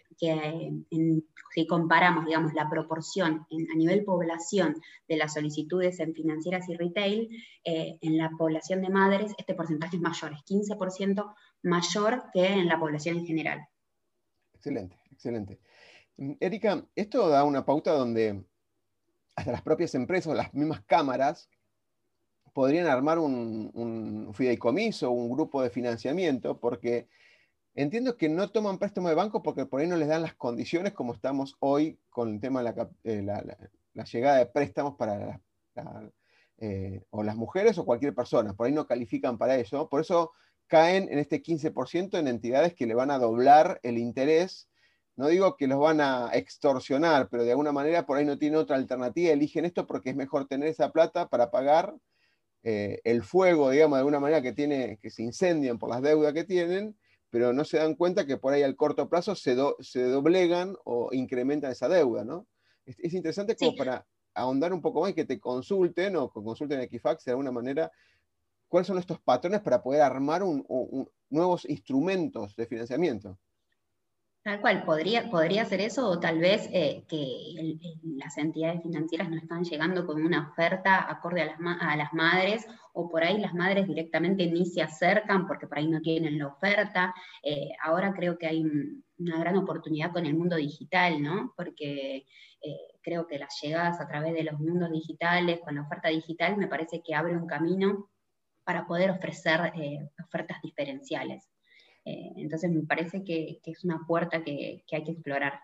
si 1.53 1.67
comparamos, 1.67 2.25
digamos, 2.25 2.53
la 2.53 2.69
proporción 2.69 3.45
a 3.51 3.75
nivel 3.75 4.03
población 4.03 4.81
de 5.07 5.17
las 5.17 5.33
solicitudes 5.33 5.99
en 5.99 6.15
financieras 6.15 6.67
y 6.69 6.75
retail, 6.75 7.27
en 7.63 8.17
la 8.17 8.31
población 8.31 8.81
de 8.81 8.89
madres 8.89 9.33
este 9.37 9.53
porcentaje 9.53 9.97
es 9.97 10.01
mayor, 10.01 10.33
es 10.33 10.43
15% 10.45 11.33
mayor 11.63 12.23
que 12.33 12.47
en 12.47 12.67
la 12.67 12.79
población 12.79 13.17
en 13.17 13.25
general. 13.27 13.67
Excelente, 14.61 14.95
excelente. 15.11 15.59
Mm, 16.17 16.33
Erika, 16.39 16.85
esto 16.95 17.29
da 17.29 17.43
una 17.43 17.65
pauta 17.65 17.93
donde 17.93 18.43
hasta 19.35 19.51
las 19.51 19.63
propias 19.63 19.95
empresas, 19.95 20.35
las 20.35 20.53
mismas 20.53 20.81
cámaras, 20.85 21.49
podrían 22.53 22.85
armar 22.85 23.17
un, 23.17 23.71
un 23.73 24.33
fideicomiso, 24.33 25.09
un 25.09 25.31
grupo 25.31 25.63
de 25.63 25.69
financiamiento, 25.71 26.59
porque 26.59 27.07
Entiendo 27.73 28.17
que 28.17 28.27
no 28.27 28.49
toman 28.49 28.77
préstamo 28.77 29.07
de 29.07 29.15
banco 29.15 29.41
porque 29.41 29.65
por 29.65 29.79
ahí 29.79 29.87
no 29.87 29.95
les 29.95 30.09
dan 30.09 30.23
las 30.23 30.35
condiciones 30.35 30.91
como 30.91 31.13
estamos 31.13 31.55
hoy 31.59 31.97
con 32.09 32.33
el 32.33 32.41
tema 32.41 32.61
de 32.61 32.73
la, 33.23 33.37
eh, 33.45 34.03
llegada 34.11 34.37
de 34.39 34.45
préstamos 34.45 34.95
para 34.95 35.39
eh, 36.57 37.01
o 37.11 37.23
las 37.23 37.37
mujeres 37.37 37.77
o 37.77 37.85
cualquier 37.85 38.13
persona. 38.13 38.53
Por 38.53 38.67
ahí 38.67 38.73
no 38.73 38.85
califican 38.85 39.37
para 39.37 39.55
eso. 39.55 39.87
Por 39.87 40.01
eso 40.01 40.33
caen 40.71 41.09
en 41.11 41.19
este 41.19 41.43
15% 41.43 42.17
en 42.17 42.29
entidades 42.29 42.73
que 42.73 42.85
le 42.85 42.93
van 42.93 43.11
a 43.11 43.19
doblar 43.19 43.81
el 43.83 43.97
interés. 43.97 44.69
No 45.17 45.27
digo 45.27 45.57
que 45.57 45.67
los 45.67 45.79
van 45.79 45.99
a 45.99 46.29
extorsionar, 46.31 47.27
pero 47.29 47.43
de 47.43 47.51
alguna 47.51 47.73
manera 47.73 48.05
por 48.05 48.17
ahí 48.17 48.23
no 48.23 48.37
tienen 48.37 48.57
otra 48.57 48.77
alternativa. 48.77 49.33
Eligen 49.33 49.65
esto 49.65 49.85
porque 49.85 50.11
es 50.11 50.15
mejor 50.15 50.47
tener 50.47 50.69
esa 50.69 50.93
plata 50.93 51.27
para 51.27 51.51
pagar 51.51 51.93
eh, 52.63 53.01
el 53.03 53.21
fuego, 53.21 53.69
digamos, 53.71 53.97
de 53.97 53.99
alguna 53.99 54.21
manera 54.21 54.41
que, 54.41 54.53
tiene, 54.53 54.97
que 55.01 55.09
se 55.09 55.23
incendian 55.23 55.77
por 55.77 55.89
las 55.89 56.01
deudas 56.01 56.33
que 56.33 56.45
tienen 56.45 56.95
pero 57.31 57.53
no 57.53 57.63
se 57.63 57.77
dan 57.77 57.95
cuenta 57.95 58.25
que 58.25 58.35
por 58.35 58.53
ahí 58.53 58.61
al 58.61 58.75
corto 58.75 59.07
plazo 59.09 59.35
se, 59.35 59.55
se 59.79 60.03
doblegan 60.03 60.75
o 60.83 61.09
incrementan 61.13 61.71
esa 61.71 61.87
deuda, 61.87 62.25
¿no? 62.25 62.45
Es, 62.85 63.13
interesante 63.13 63.55
como 63.55 63.73
para 63.77 64.05
ahondar 64.33 64.73
un 64.73 64.81
poco 64.81 64.99
más 65.01 65.11
y 65.11 65.13
que 65.13 65.23
te 65.23 65.39
consulten 65.39 66.17
o 66.17 66.29
consulten 66.29 66.81
a 66.81 66.83
Equifax 66.83 67.23
de 67.23 67.31
alguna 67.31 67.51
manera 67.51 67.89
cuáles 68.71 68.87
son 68.87 68.97
estos 68.97 69.19
patrones 69.19 69.59
para 69.59 69.83
poder 69.83 70.01
armar 70.01 70.41
nuevos 71.29 71.69
instrumentos 71.69 72.55
de 72.55 72.65
financiamiento. 72.65 73.37
Tal 74.43 74.59
cual, 74.59 74.83
podría, 74.85 75.29
podría 75.29 75.65
ser 75.65 75.81
eso, 75.81 76.09
o 76.09 76.19
tal 76.19 76.39
vez 76.39 76.67
eh, 76.71 77.03
que 77.07 77.77
las 78.15 78.37
entidades 78.39 78.81
financieras 78.81 79.29
no 79.29 79.37
están 79.37 79.63
llegando 79.63 80.07
con 80.07 80.23
una 80.23 80.49
oferta 80.49 81.11
acorde 81.11 81.43
a 81.43 81.45
las, 81.47 81.59
a 81.81 81.95
las 81.95 82.13
madres, 82.13 82.65
o 82.93 83.07
por 83.09 83.23
ahí 83.23 83.37
las 83.39 83.53
madres 83.53 83.87
directamente 83.87 84.47
ni 84.47 84.65
se 84.65 84.81
acercan 84.81 85.47
porque 85.47 85.67
por 85.67 85.77
ahí 85.77 85.87
no 85.87 86.01
tienen 86.01 86.39
la 86.39 86.47
oferta. 86.47 87.13
Eh, 87.43 87.71
ahora 87.83 88.13
creo 88.13 88.37
que 88.37 88.47
hay 88.47 88.63
una 89.19 89.37
gran 89.37 89.57
oportunidad 89.57 90.11
con 90.11 90.25
el 90.25 90.35
mundo 90.35 90.55
digital, 90.55 91.21
¿no? 91.21 91.53
Porque 91.55 92.25
eh, 92.61 92.77
creo 93.03 93.27
que 93.27 93.37
las 93.37 93.59
llegadas 93.61 93.99
a 93.99 94.07
través 94.07 94.33
de 94.33 94.43
los 94.43 94.59
mundos 94.59 94.89
digitales, 94.91 95.59
con 95.59 95.75
la 95.75 95.81
oferta 95.81 96.07
digital, 96.07 96.57
me 96.57 96.67
parece 96.67 97.03
que 97.03 97.13
abre 97.13 97.35
un 97.35 97.47
camino 97.47 98.10
para 98.71 98.87
poder 98.87 99.11
ofrecer 99.11 99.59
ofertas 100.23 100.61
diferenciales. 100.63 101.43
Eh, 102.05 102.31
entonces 102.37 102.71
me 102.71 102.83
parece 102.83 103.21
que, 103.21 103.59
es 103.65 103.83
una 103.83 103.99
puerta 104.07 104.41
que, 104.45 104.85
hay 104.89 105.03
que 105.03 105.11
explorar. 105.11 105.59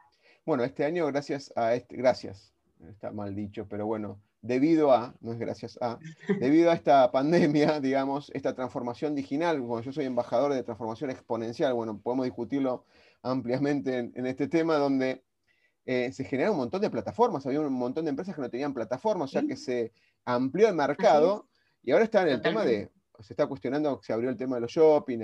Bueno, 0.45 0.65
este 0.65 0.83
año, 0.83 1.05
gracias 1.07 1.53
a 1.55 1.73
este, 1.73 1.95
gracias, 1.95 2.53
está 2.89 3.11
mal 3.11 3.33
dicho, 3.33 3.65
pero 3.69 3.85
bueno, 3.85 4.19
debido 4.41 4.91
a, 4.91 5.15
no 5.21 5.31
es 5.31 5.39
gracias 5.39 5.79
a, 5.81 5.99
debido 6.41 6.69
a 6.69 6.73
esta 6.73 7.09
pandemia, 7.09 7.79
digamos, 7.79 8.29
esta 8.33 8.53
transformación 8.53 9.15
digital, 9.15 9.57
como 9.59 9.79
yo 9.79 9.93
soy 9.93 10.03
embajador 10.03 10.53
de 10.53 10.63
transformación 10.63 11.09
exponencial, 11.09 11.73
bueno, 11.75 11.97
podemos 12.03 12.25
discutirlo 12.25 12.83
ampliamente 13.23 13.99
en, 13.99 14.25
este 14.25 14.49
tema, 14.49 14.75
donde 14.75 15.23
eh, 15.85 16.11
se 16.11 16.25
generaron 16.25 16.55
un 16.55 16.63
montón 16.63 16.81
de 16.81 16.89
plataformas, 16.89 17.45
había 17.45 17.61
un 17.61 17.71
montón 17.71 18.03
de 18.03 18.09
empresas 18.09 18.35
que 18.35 18.41
no 18.41 18.49
tenían 18.49 18.73
plataformas, 18.73 19.29
o 19.29 19.31
sea 19.31 19.43
que 19.47 19.55
se 19.55 19.93
amplió 20.25 20.67
el 20.67 20.75
mercado 20.75 21.47
y 21.87 21.91
ahora 21.91 22.03
está 22.03 22.23
en 22.23 22.27
el 22.27 22.41
tema 22.41 22.65
de, 22.65 22.89
se 23.19 23.33
está 23.33 23.47
cuestionando, 23.47 23.99
se 24.01 24.13
abrió 24.13 24.29
el 24.29 24.37
tema 24.37 24.55
de 24.55 24.61
los 24.61 24.71
shopping, 24.71 25.19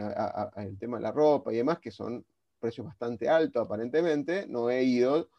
el 0.57 0.77
tema 0.77 0.97
de 0.97 1.03
la 1.03 1.11
ropa 1.11 1.53
y 1.53 1.57
demás, 1.57 1.79
que 1.79 1.91
son 1.91 2.25
precios 2.59 2.87
bastante 2.87 3.27
altos 3.27 3.65
aparentemente, 3.65 4.47
no 4.47 4.69
he 4.69 4.83
ido, 4.83 5.29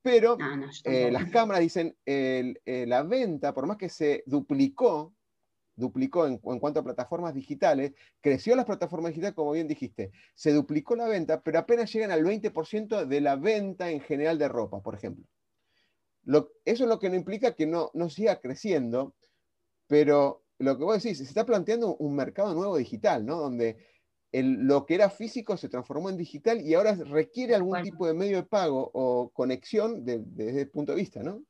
pero 0.00 0.38
eh, 0.84 1.10
las 1.10 1.30
cámaras 1.30 1.60
dicen, 1.60 1.96
eh, 2.06 2.54
la 2.86 3.02
venta, 3.02 3.52
por 3.52 3.66
más 3.66 3.76
que 3.76 3.88
se 3.88 4.22
duplicó, 4.26 5.12
duplicó 5.74 6.26
en, 6.26 6.38
cuanto 6.38 6.80
a 6.80 6.84
plataformas 6.84 7.34
digitales, 7.34 7.92
creció 8.20 8.56
las 8.56 8.64
plataformas 8.64 9.10
digitales, 9.10 9.34
como 9.34 9.52
bien 9.52 9.68
dijiste, 9.68 10.12
se 10.34 10.52
duplicó 10.52 10.96
la 10.96 11.08
venta, 11.08 11.40
pero 11.42 11.58
apenas 11.58 11.92
llegan 11.92 12.10
al 12.10 12.24
20% 12.24 13.06
de 13.06 13.20
la 13.20 13.36
venta 13.36 13.90
en 13.90 14.00
general 14.00 14.38
de 14.38 14.48
ropa, 14.48 14.80
por 14.80 14.94
ejemplo. 14.94 15.24
eso 16.64 16.84
es 16.84 16.88
lo 16.88 16.98
que 16.98 17.10
no 17.10 17.16
implica 17.16 17.54
que 17.54 17.66
no, 17.66 17.90
no 17.94 18.08
siga 18.08 18.40
creciendo, 18.40 19.14
pero 19.86 20.42
lo 20.58 20.76
que 20.76 20.84
vos 20.84 21.02
decís, 21.02 21.18
se 21.18 21.24
está 21.24 21.46
planteando 21.46 21.96
un 21.96 22.14
mercado 22.14 22.54
nuevo 22.54 22.76
digital, 22.76 23.24
¿no? 23.24 23.36
Donde 23.36 23.76
lo 24.32 24.84
que 24.84 24.94
era 24.94 25.08
físico 25.08 25.56
se 25.56 25.68
transformó 25.68 26.10
en 26.10 26.16
digital 26.16 26.60
y 26.60 26.74
ahora 26.74 26.94
requiere 26.94 27.54
algún 27.54 27.82
tipo 27.82 28.06
de 28.06 28.14
medio 28.14 28.36
de 28.36 28.42
pago 28.42 28.90
o 28.92 29.30
conexión 29.30 30.04
desde 30.04 30.50
ese 30.50 30.66
punto 30.66 30.92
de 30.92 30.98
vista, 30.98 31.22
¿no? 31.22 31.42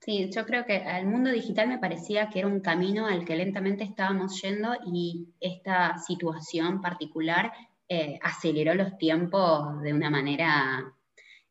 Sí, 0.00 0.30
yo 0.30 0.44
creo 0.44 0.66
que 0.66 0.76
al 0.76 1.06
mundo 1.06 1.30
digital 1.30 1.68
me 1.68 1.78
parecía 1.78 2.28
que 2.28 2.40
era 2.40 2.48
un 2.48 2.60
camino 2.60 3.06
al 3.06 3.24
que 3.24 3.34
lentamente 3.34 3.82
estábamos 3.82 4.40
yendo 4.42 4.74
y 4.86 5.28
esta 5.40 5.96
situación 5.98 6.82
particular 6.82 7.50
eh, 7.88 8.18
aceleró 8.22 8.74
los 8.74 8.98
tiempos 8.98 9.80
de 9.80 9.94
una 9.94 10.10
manera 10.10 10.94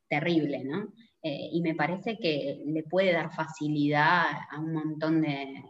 terrible, 0.08 0.64
¿no? 0.64 0.94
Eh, 1.24 1.50
y 1.52 1.62
me 1.62 1.74
parece 1.74 2.20
que 2.20 2.62
le 2.68 2.84
puede 2.84 3.14
dar 3.14 3.34
facilidad 3.34 4.26
a 4.52 4.60
un 4.60 4.74
montón 4.74 5.22
de, 5.22 5.64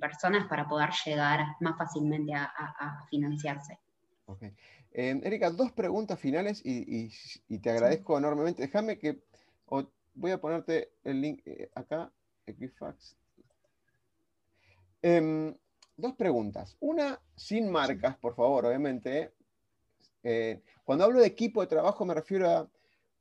personas 0.00 0.46
para 0.48 0.68
poder 0.68 0.90
llegar 1.04 1.56
más 1.60 1.78
fácilmente 1.78 2.34
a 2.34 3.06
financiarse. 3.08 3.78
Ok. 4.26 4.42
Em, 4.92 5.20
Erika, 5.24 5.50
dos 5.50 5.72
preguntas 5.72 6.18
finales 6.18 6.62
y, 6.64 7.10
te 7.58 7.70
agradezco 7.70 8.16
enormemente. 8.16 8.62
Déjame 8.62 8.98
que 8.98 9.20
voy 10.14 10.30
a 10.30 10.40
ponerte 10.40 10.92
el 11.02 11.20
link 11.20 11.42
eh, 11.46 11.70
acá, 11.74 12.12
Equifax. 12.46 13.16
Em, 15.02 15.54
dos 15.96 16.14
preguntas. 16.14 16.76
Una 16.80 17.20
sin 17.34 17.70
marcas, 17.70 18.16
por 18.16 18.36
favor, 18.36 18.66
obviamente. 18.66 19.34
Eh, 20.22 20.62
cuando 20.84 21.04
hablo 21.04 21.20
de 21.20 21.26
equipo 21.26 21.60
de 21.60 21.66
trabajo 21.66 22.04
me 22.06 22.14
refiero 22.14 22.48
a, 22.48 22.70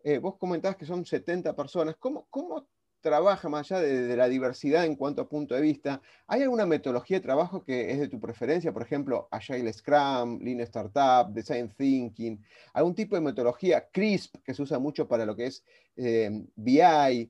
eh, 0.03 0.19
vos 0.19 0.37
comentabas 0.37 0.77
que 0.77 0.85
son 0.85 1.03
70 1.03 1.55
personas. 1.55 1.95
¿Cómo, 1.97 2.27
cómo 2.29 2.67
trabaja 3.03 3.49
más 3.49 3.71
allá 3.71 3.81
de, 3.81 4.15
la 4.15 4.27
diversidad 4.27 4.85
en 4.85 4.95
cuanto 4.95 5.21
a 5.21 5.29
punto 5.29 5.53
de 5.53 5.61
vista? 5.61 6.01
¿Hay 6.25 6.41
alguna 6.41 6.65
metodología 6.65 7.17
de 7.17 7.21
trabajo 7.21 7.63
que 7.63 7.91
es 7.91 7.99
de 7.99 8.07
tu 8.07 8.19
preferencia? 8.19 8.73
Por 8.73 8.81
ejemplo, 8.81 9.27
Agile 9.29 9.71
Scrum, 9.71 10.39
Lean 10.41 10.61
Startup, 10.61 11.31
Design 11.31 11.69
Thinking, 11.69 12.43
algún 12.73 12.95
tipo 12.95 13.15
de 13.15 13.21
metodología, 13.21 13.87
CRISP, 13.91 14.37
que 14.43 14.55
se 14.55 14.63
usa 14.63 14.79
mucho 14.79 15.07
para 15.07 15.25
lo 15.25 15.35
que 15.35 15.45
es 15.47 15.63
eh, 15.97 16.31
BI. 16.55 17.29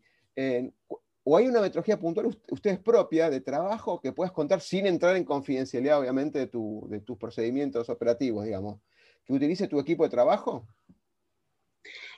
¿O 1.26 1.38
hay 1.38 1.48
una 1.48 1.62
metodología 1.62 1.98
puntual, 1.98 2.38
ustedes 2.52 2.80
propia, 2.80 3.30
de 3.30 3.40
trabajo 3.40 4.02
que 4.02 4.12
puedas 4.12 4.34
contar 4.34 4.60
sin 4.60 4.86
entrar 4.86 5.16
en 5.16 5.24
confidencialidad, 5.24 6.00
obviamente, 6.00 6.38
de 6.38 6.48
tus 6.48 7.18
procedimientos 7.18 7.90
operativos, 7.90 8.44
digamos, 8.46 8.80
que 9.24 9.34
utilice 9.34 9.68
tu 9.68 9.80
equipo 9.80 10.04
de 10.04 10.10
trabajo? 10.10 10.68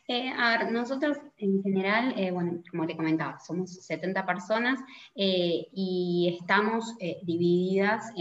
Eh, 0.08 0.30
a 0.30 0.58
ver, 0.58 0.72
nosotros 0.72 1.18
en 1.38 1.63
general, 1.63 2.13
eh, 2.18 2.30
bueno, 2.30 2.62
como 2.70 2.86
te 2.86 2.96
comentaba, 2.96 3.39
somos 3.39 3.74
70 3.86 4.24
personas 4.26 4.80
eh, 5.15 5.68
y 5.74 6.38
estamos 6.39 6.96
divididas 7.24 8.12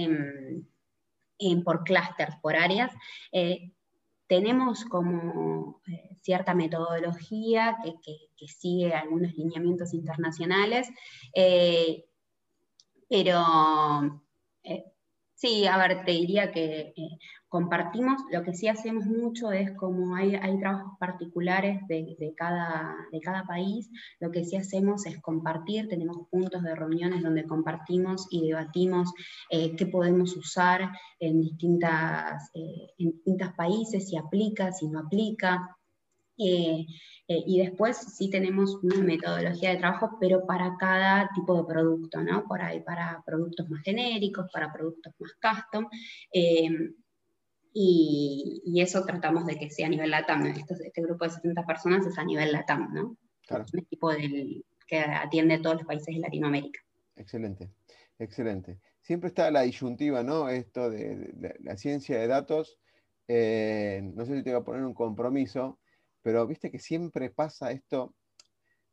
por 1.65 1.85
clústeres, 1.85 2.37
por 2.41 2.57
áreas. 2.57 2.93
tenemos 4.27 4.85
como 4.87 5.83
cierta 6.23 6.55
metodología 6.55 7.77
que, 7.83 8.47
sigue 8.47 8.93
algunos 8.93 9.35
lineamientos 9.35 9.95
internacionales, 9.95 10.89
pero 13.09 14.23
Sí, 15.45 15.67
a 15.67 15.77
ver, 15.77 16.07
te 16.07 16.13
diría 16.13 16.53
que 16.53 16.95
eh, 16.97 17.19
compartimos, 17.49 18.23
lo 18.33 18.43
que 18.43 18.55
sí 18.55 18.67
hacemos 18.67 19.05
mucho 19.05 19.53
es 19.53 19.73
como 19.73 20.17
hay, 20.17 20.41
trabajos 20.59 20.93
particulares 20.99 21.87
de, 21.87 22.33
cada, 22.35 22.97
de 23.13 23.21
cada 23.21 23.45
país, 23.45 23.91
lo 24.21 24.31
que 24.31 24.47
sí 24.47 24.57
hacemos 24.57 25.05
es 25.05 25.21
compartir, 25.21 25.87
tenemos 25.87 26.17
puntos 26.31 26.63
de 26.63 26.75
reuniones 26.75 27.23
donde 27.23 27.45
compartimos 27.45 28.27
y 28.31 28.49
debatimos 28.49 29.13
eh, 29.51 29.77
qué 29.77 29.85
podemos 29.85 30.35
usar 30.35 30.91
en, 31.21 31.43
distintas, 31.43 32.51
eh, 32.55 32.95
en 32.97 33.11
distintos 33.11 33.53
países, 33.53 34.09
si 34.09 34.17
aplica, 34.17 34.73
si 34.73 34.89
no 34.89 35.01
aplica. 35.01 35.77
Eh, 36.37 36.87
eh, 37.29 37.43
y 37.47 37.61
después 37.61 37.97
sí 37.97 38.29
tenemos 38.29 38.77
una 38.83 38.97
metodología 39.03 39.71
de 39.71 39.79
trabajo, 39.79 40.17
pero 40.21 40.45
para 40.47 40.77
cada 40.79 41.31
tipo 41.35 41.57
de 41.57 41.65
producto, 41.65 42.23
¿no? 42.23 42.45
Por 42.45 42.61
ahí 42.61 42.81
para 42.81 43.23
productos 43.25 43.69
más 43.71 43.83
genéricos, 43.83 44.47
para 44.53 44.73
productos 44.73 45.13
más 45.19 45.33
custom. 45.35 45.89
Eh, 46.33 46.91
y, 47.73 48.81
eso 48.81 49.05
tratamos 49.05 49.47
de 49.47 49.59
que 49.59 49.71
sea 49.71 49.87
a 49.87 49.91
nivel 49.91 50.11
LATAM. 50.11 50.47
Este, 50.47 50.75
este, 50.75 51.03
grupo 51.03 51.25
de 51.25 51.31
70 51.31 51.65
personas 51.65 52.07
es 52.07 52.19
a 52.19 52.25
nivel 52.25 52.53
LATAM, 52.53 52.93
¿no? 52.93 53.17
Claro. 53.47 53.65
Es 53.65 53.73
un 53.73 53.81
equipo 53.81 54.13
del, 54.13 54.65
que 54.87 54.99
atiende 54.99 55.55
a 55.55 55.63
todos 55.63 55.77
los 55.77 55.87
países 55.87 56.15
de 56.15 56.21
Latinoamérica. 56.21 56.81
Excelente, 57.17 57.71
excelente. 58.19 58.79
Siempre 59.01 59.29
está 59.29 59.51
la 59.51 59.63
disyuntiva, 59.63 60.23
¿no? 60.23 60.49
Esto 60.49 60.91
de, 60.91 61.57
la 61.61 61.77
ciencia 61.77 62.19
de 62.19 62.27
datos. 62.27 62.79
no 63.29 64.27
sé 64.27 64.37
si 64.37 64.43
te 64.43 64.51
voy 64.51 64.61
a 64.61 64.65
poner 64.65 64.85
un 64.85 64.95
compromiso, 64.95 65.79
pero 66.25 66.47
viste 66.47 66.71
que 66.71 66.79
siempre 66.79 67.29
pasa 67.29 67.71
esto, 67.71 68.15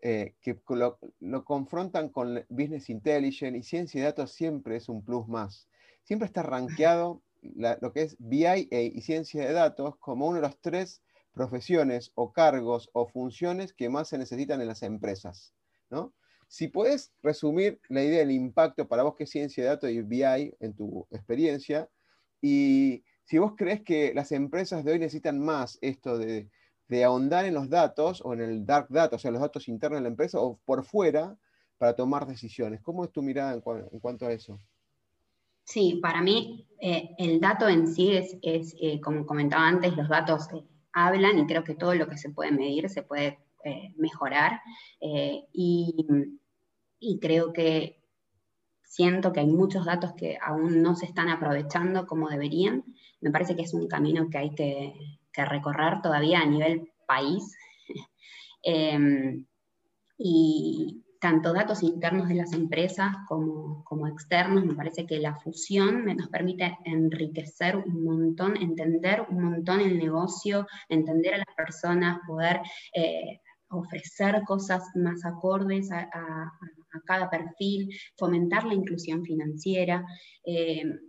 eh, 0.01 0.35
que 0.41 0.59
lo, 0.67 0.99
confrontan 1.45 2.09
con 2.09 2.45
Business 2.49 2.89
Intelligence 2.89 3.57
y 3.57 3.63
ciencia 3.63 4.01
de 4.01 4.07
datos 4.07 4.33
siempre 4.33 4.75
es 4.75 4.89
un 4.89 5.01
plus 5.01 5.29
más. 5.29 5.69
Siempre 6.03 6.25
está 6.25 6.43
rankeado 6.43 7.23
lo 7.41 7.93
que 7.93 8.01
es 8.01 8.17
BI 8.19 8.67
y 8.69 9.01
ciencia 9.01 9.47
de 9.47 9.53
datos 9.53 9.95
como 9.97 10.27
uno 10.27 10.35
de 10.35 10.41
los 10.41 10.59
tres 10.59 11.01
profesiones 11.31 12.11
o 12.15 12.33
cargos 12.33 12.89
o 12.91 13.07
funciones 13.07 13.71
que 13.71 13.87
más 13.87 14.09
se 14.09 14.17
necesitan 14.17 14.59
en 14.59 14.67
las 14.67 14.83
empresas. 14.83 15.53
¿no? 15.89 16.13
Si 16.49 16.67
puedes 16.67 17.13
resumir 17.23 17.79
la 17.87 18.03
idea 18.03 18.19
del 18.19 18.31
impacto 18.31 18.89
para 18.89 19.03
vos 19.03 19.15
que 19.15 19.23
es 19.23 19.29
ciencia 19.29 19.63
de 19.63 19.69
datos 19.69 19.89
y 19.89 20.01
BI 20.01 20.53
en 20.59 20.73
tu 20.75 21.07
experiencia, 21.11 21.89
y 22.41 23.05
si 23.23 23.37
vos 23.37 23.53
crees 23.55 23.83
que 23.83 24.13
las 24.13 24.33
empresas 24.33 24.83
de 24.83 24.91
hoy 24.91 24.99
necesitan 24.99 25.39
más 25.39 25.77
esto 25.79 26.17
de 26.17 26.49
de 26.91 27.05
ahondar 27.05 27.45
en 27.45 27.53
los 27.53 27.69
datos 27.69 28.21
o 28.21 28.33
en 28.33 28.41
el 28.41 28.65
dark 28.65 28.87
data, 28.89 29.15
o 29.15 29.19
sea, 29.19 29.31
los 29.31 29.39
datos 29.39 29.69
internos 29.69 29.99
de 29.99 30.01
la 30.01 30.09
empresa 30.09 30.41
o 30.41 30.59
por 30.65 30.83
fuera 30.83 31.37
para 31.77 31.95
tomar 31.95 32.27
decisiones. 32.27 32.81
¿Cómo 32.81 33.05
es 33.05 33.13
tu 33.13 33.21
mirada 33.21 33.53
en, 33.53 33.61
cuanto 34.01 34.25
a 34.25 34.33
eso? 34.33 34.59
Sí, 35.63 35.99
para 36.01 36.21
mí 36.21 36.67
eh, 36.81 37.15
el 37.17 37.39
dato 37.39 37.69
en 37.69 37.87
sí 37.87 38.11
es, 38.11 38.35
eh, 38.43 38.99
como 38.99 39.25
comentaba 39.25 39.69
antes, 39.69 39.95
los 39.95 40.09
datos 40.09 40.49
eh, 40.53 40.65
hablan 40.91 41.39
y 41.39 41.45
creo 41.45 41.63
que 41.63 41.75
todo 41.75 41.95
lo 41.95 42.09
que 42.09 42.17
se 42.17 42.29
puede 42.29 42.51
medir 42.51 42.89
se 42.89 43.03
puede 43.03 43.39
mejorar. 43.95 44.59
Y, 45.53 46.05
y 46.99 47.19
creo 47.19 47.53
que 47.53 48.01
siento 48.83 49.31
que 49.31 49.39
hay 49.39 49.47
muchos 49.47 49.85
datos 49.85 50.11
que 50.13 50.37
aún 50.41 50.81
no 50.81 50.97
se 50.97 51.05
están 51.05 51.29
aprovechando 51.29 52.05
como 52.05 52.27
deberían. 52.27 52.83
Me 53.21 53.31
parece 53.31 53.55
que 53.55 53.61
es 53.61 53.73
un 53.73 53.87
camino 53.87 54.29
que 54.29 54.37
hay 54.39 54.55
que, 54.55 55.20
que 55.31 55.45
recorrer 55.45 56.01
todavía 56.01 56.41
a 56.41 56.45
nivel 56.45 56.91
país. 57.07 57.55
Em, 58.63 59.47
y 60.19 61.03
tanto 61.21 61.53
datos 61.53 61.83
internos 61.83 62.27
de 62.27 62.35
las 62.35 62.51
empresas 62.53 63.15
como, 63.27 63.83
como, 63.83 64.07
externos, 64.07 64.65
me 64.65 64.73
parece 64.73 65.05
que 65.05 65.19
la 65.19 65.35
fusión 65.35 66.05
nos 66.05 66.29
permite 66.29 66.77
enriquecer 66.83 67.77
un 67.77 68.03
montón, 68.03 68.57
entender 68.57 69.25
un 69.29 69.43
montón 69.43 69.81
el 69.81 69.99
negocio, 69.99 70.67
entender 70.89 71.35
a 71.35 71.37
las 71.37 71.55
personas, 71.55 72.19
poder 72.27 72.61
eh, 72.95 73.39
ofrecer 73.69 74.41
cosas 74.45 74.83
más 74.95 75.23
acordes 75.23 75.91
a, 75.91 76.09
cada 77.05 77.29
perfil, 77.29 77.89
fomentar 78.17 78.65
la 78.65 78.73
inclusión 78.73 79.23
financiera. 79.23 80.03
Em, 80.43 80.99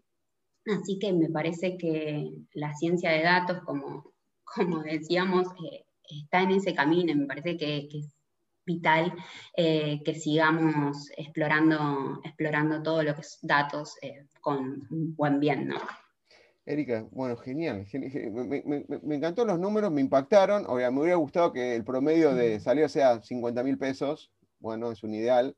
así 0.67 0.99
que 0.99 1.13
me 1.13 1.29
parece 1.31 1.77
que 1.79 2.31
la 2.53 2.75
ciencia 2.75 3.11
de 3.11 3.23
datos, 3.23 3.63
como, 3.65 4.12
como 4.55 4.83
decíamos, 4.83 5.49
eh, 5.65 5.85
está 6.25 6.43
en 6.43 6.53
ese 6.53 6.75
camino. 6.75 7.15
Me 7.15 7.27
parece 7.27 7.57
que, 7.57 7.89
vital 8.65 9.13
que 9.57 10.15
sigamos 10.15 11.11
explorando, 11.17 12.21
explorando 12.25 12.81
todo 12.83 13.03
lo 13.03 13.15
que 13.15 13.23
es 13.23 13.39
datos 13.43 13.97
con 14.41 14.87
un 14.89 15.17
buen 15.17 15.41
bien, 15.41 15.67
¿no? 15.67 15.81
Erika, 16.65 17.07
bueno, 17.11 17.37
genial. 17.37 17.87
Me, 17.93 19.17
encantó 19.17 19.45
los 19.45 19.59
números, 19.59 19.91
me 19.91 20.01
impactaron. 20.01 20.65
Obviamente, 20.67 20.95
me 20.95 21.01
hubiera 21.01 21.17
gustado 21.17 21.53
que 21.53 21.75
el 21.75 21.85
promedio 21.85 22.35
de 22.35 22.61
salida 22.61 22.89
sea 22.89 23.21
50 23.21 23.63
mil 23.65 23.79
pesos. 23.79 24.31
Bueno, 24.61 24.93
es 24.93 25.03
un 25.03 25.15
ideal. 25.15 25.57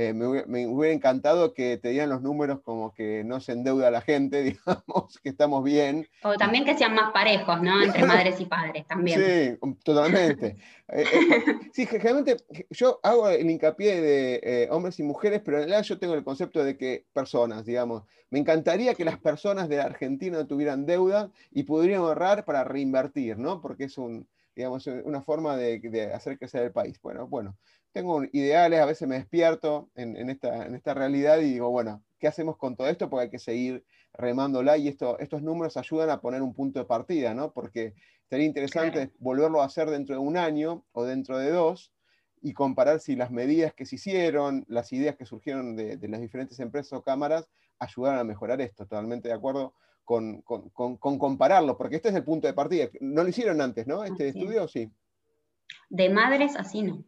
Eh, 0.00 0.14
me, 0.14 0.28
hubiera, 0.68 0.94
encantado 0.94 1.54
que 1.54 1.76
te 1.76 1.88
dieran 1.88 2.10
los 2.10 2.22
números 2.22 2.60
como 2.62 2.94
que 2.94 3.24
no 3.24 3.40
se 3.40 3.50
endeuda 3.50 3.90
la 3.90 4.00
gente, 4.00 4.42
digamos, 4.64 5.18
que 5.20 5.28
estamos 5.28 5.64
bien. 5.64 6.06
O 6.22 6.36
también 6.36 6.64
que 6.64 6.78
sean 6.78 6.94
más 6.94 7.10
parejos, 7.10 7.60
¿no? 7.60 7.82
Entre 7.82 8.04
madres 8.06 8.40
y 8.40 8.44
padres 8.44 8.86
también. 8.86 9.20
Sí, 9.20 9.58
um, 9.60 9.74
totalmente. 9.74 10.56
Eh, 10.90 11.02
eh, 11.02 11.44
sí, 11.74 11.84
generalmente 11.84 12.38
yo 12.70 12.98
hago 13.02 13.28
el 13.28 13.50
hincapié 13.50 14.00
de 14.00 14.68
hombres 14.70 14.98
y 14.98 15.02
mujeres, 15.02 15.42
pero 15.44 15.58
en 15.58 15.64
realidad 15.64 15.82
yo 15.82 15.98
tengo 15.98 16.14
el 16.14 16.24
concepto 16.24 16.64
de 16.64 16.78
que 16.78 17.04
personas, 17.12 17.66
digamos. 17.66 18.04
Me 18.30 18.38
encantaría 18.38 18.94
que 18.94 19.04
las 19.04 19.18
personas 19.18 19.68
de 19.68 19.76
la 19.76 19.84
Argentina 19.84 20.46
tuvieran 20.46 20.86
deuda 20.86 21.30
y 21.50 21.64
pudieran 21.64 22.00
ahorrar 22.00 22.46
para 22.46 22.64
reinvertir, 22.64 23.36
¿no? 23.36 23.60
Porque 23.60 23.84
es 23.84 23.98
un, 23.98 24.26
digamos, 24.56 24.86
una 24.86 25.20
forma 25.20 25.58
de, 25.58 25.78
de 25.78 26.10
hacer 26.14 26.38
crecer 26.38 26.62
el 26.62 26.72
país. 26.72 26.98
Bueno, 27.02 27.26
bueno 27.26 27.58
tengo 27.92 28.22
ideales, 28.32 28.80
a 28.80 28.86
veces 28.86 29.08
me 29.08 29.16
despierto 29.16 29.90
en, 29.94 30.30
esta, 30.30 30.94
realidad 30.94 31.38
y 31.38 31.52
digo, 31.52 31.70
bueno, 31.70 32.02
¿qué 32.18 32.28
hacemos 32.28 32.56
con 32.56 32.76
todo 32.76 32.88
esto? 32.88 33.08
Porque 33.08 33.24
hay 33.24 33.30
que 33.30 33.38
seguir 33.38 33.84
remándola 34.12 34.76
y 34.76 34.88
esto, 34.88 35.18
estos 35.18 35.42
números 35.42 35.76
ayudan 35.76 36.10
a 36.10 36.20
poner 36.20 36.42
un 36.42 36.54
punto 36.54 36.78
de 36.78 36.84
partida, 36.84 37.34
¿no? 37.34 37.52
Porque 37.52 37.94
sería 38.28 38.46
interesante 38.46 39.10
volverlo 39.18 39.62
a 39.62 39.66
hacer 39.66 39.90
dentro 39.90 40.14
de 40.14 40.20
un 40.20 40.36
año 40.36 40.84
o 40.92 41.04
dentro 41.04 41.38
de 41.38 41.50
dos 41.50 41.92
y 42.42 42.52
comparar 42.52 43.00
si 43.00 43.16
las 43.16 43.30
medidas 43.30 43.72
que 43.74 43.86
se 43.86 43.96
hicieron, 43.96 44.64
las 44.68 44.92
ideas 44.92 45.16
que 45.16 45.26
surgieron 45.26 45.76
de, 45.76 45.98
las 46.08 46.20
diferentes 46.20 46.58
empresas 46.60 46.92
o 46.92 47.02
cámaras 47.02 47.48
ayudaron 47.78 48.18
a 48.18 48.24
mejorar 48.24 48.60
esto. 48.60 48.84
Totalmente 48.84 49.28
de 49.28 49.34
acuerdo 49.34 49.74
con, 50.04 50.42
compararlo, 50.42 51.76
porque 51.76 51.96
este 51.96 52.10
es 52.10 52.14
el 52.14 52.24
punto 52.24 52.46
de 52.46 52.54
partida. 52.54 52.88
No 53.00 53.22
lo 53.22 53.28
hicieron 53.28 53.60
antes, 53.60 53.86
¿no? 53.86 54.04
Este 54.04 54.28
estudio, 54.28 54.68
sí. 54.68 54.90
De 55.90 56.10
madres, 56.10 56.54
así 56.56 56.82
no. 56.82 57.02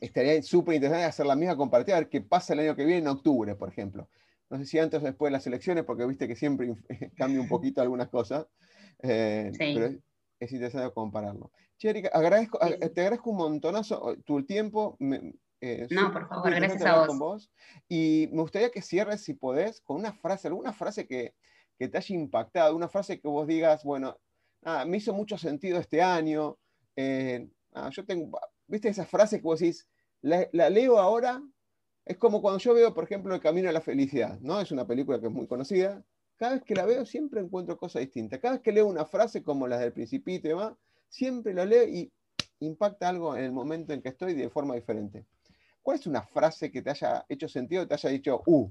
estaría 0.00 0.42
súper 0.42 0.74
interesante 0.74 1.04
hacer 1.04 1.26
la 1.26 1.36
misma 1.36 1.56
comparativa, 1.56 1.96
a 1.96 2.00
ver 2.00 2.10
qué 2.10 2.20
pasa 2.20 2.52
el 2.52 2.60
año 2.60 2.76
que 2.76 2.84
viene 2.84 3.00
en 3.00 3.08
octubre, 3.08 3.54
por 3.54 3.70
ejemplo. 3.70 4.08
No 4.50 4.58
sé 4.58 4.66
si 4.66 4.78
antes 4.78 5.00
o 5.00 5.04
después 5.04 5.30
de 5.30 5.32
las 5.32 5.46
elecciones, 5.46 5.84
porque 5.84 6.06
viste 6.06 6.28
que 6.28 6.36
siempre 6.36 6.74
cambia 7.16 7.40
un 7.40 7.48
poquito 7.48 7.80
algunas 7.80 8.08
cosas. 8.08 8.46
Eh, 9.02 9.52
pero 9.58 9.86
es, 10.38 10.52
interesante 10.52 10.92
compararlo. 10.92 11.50
Che, 11.78 12.10
agradezco, 12.12 12.58
te 12.58 13.00
agradezco 13.00 13.30
un 13.30 13.36
montonazo 13.38 14.16
tu 14.24 14.44
tiempo. 14.44 14.96
Eh, 15.60 15.86
no, 15.90 16.12
por 16.12 16.28
favor, 16.28 16.54
gracias 16.54 16.84
a 16.84 17.06
vos. 17.06 17.50
Y 17.88 18.28
me 18.32 18.42
gustaría 18.42 18.70
que 18.70 18.82
cierres, 18.82 19.22
si 19.22 19.32
podés, 19.32 19.80
con 19.80 19.96
una 19.96 20.12
frase, 20.12 20.48
alguna 20.48 20.74
frase 20.74 21.06
que, 21.06 21.34
que 21.78 21.88
te 21.88 21.96
haya 21.96 22.14
impactado, 22.14 22.76
una 22.76 22.88
frase 22.88 23.18
que 23.18 23.28
vos 23.28 23.46
digas, 23.46 23.82
bueno, 23.82 24.18
me 24.86 24.98
hizo 24.98 25.14
mucho 25.14 25.38
sentido 25.38 25.78
este 25.78 26.02
año, 26.02 26.58
eh, 26.96 27.48
ah, 27.74 27.90
yo 27.90 28.04
tengo, 28.04 28.38
viste 28.66 28.88
esas 28.88 29.08
frases 29.08 29.40
que 29.40 29.44
vos 29.44 29.60
decís, 29.60 29.86
la, 30.22 30.70
leo 30.70 30.98
ahora, 30.98 31.42
es 32.04 32.16
como 32.16 32.40
cuando 32.40 32.58
yo 32.58 32.74
veo, 32.74 32.94
por 32.94 33.04
ejemplo, 33.04 33.34
El 33.34 33.40
Camino 33.40 33.68
a 33.68 33.72
la 33.72 33.80
Felicidad, 33.80 34.38
¿no? 34.40 34.60
Es 34.60 34.72
una 34.72 34.86
película 34.86 35.20
que 35.20 35.26
es 35.26 35.32
muy 35.32 35.46
conocida. 35.46 36.04
Cada 36.36 36.54
vez 36.54 36.64
que 36.64 36.74
la 36.74 36.84
veo 36.84 37.04
siempre 37.06 37.40
encuentro 37.40 37.76
cosas 37.76 38.00
distintas. 38.00 38.40
Cada 38.40 38.54
vez 38.54 38.62
que 38.62 38.72
leo 38.72 38.86
una 38.86 39.04
frase 39.04 39.42
como 39.42 39.66
las 39.66 39.80
del 39.80 39.92
Principito 39.92 40.46
y 40.46 40.50
demás, 40.50 40.74
siempre 41.08 41.54
la 41.54 41.64
leo 41.64 41.86
y 41.86 42.12
impacta 42.60 43.08
algo 43.08 43.36
en 43.36 43.44
el 43.44 43.52
momento 43.52 43.92
en 43.92 44.02
que 44.02 44.08
estoy 44.08 44.34
de 44.34 44.48
forma 44.50 44.74
diferente. 44.74 45.26
¿Cuál 45.82 45.98
es 45.98 46.06
una 46.06 46.22
frase 46.22 46.70
que 46.70 46.82
te 46.82 46.90
haya 46.90 47.24
hecho 47.28 47.48
sentido, 47.48 47.82
que 47.82 47.88
te 47.88 47.94
haya 47.94 48.10
dicho, 48.10 48.42
uh, 48.46 48.70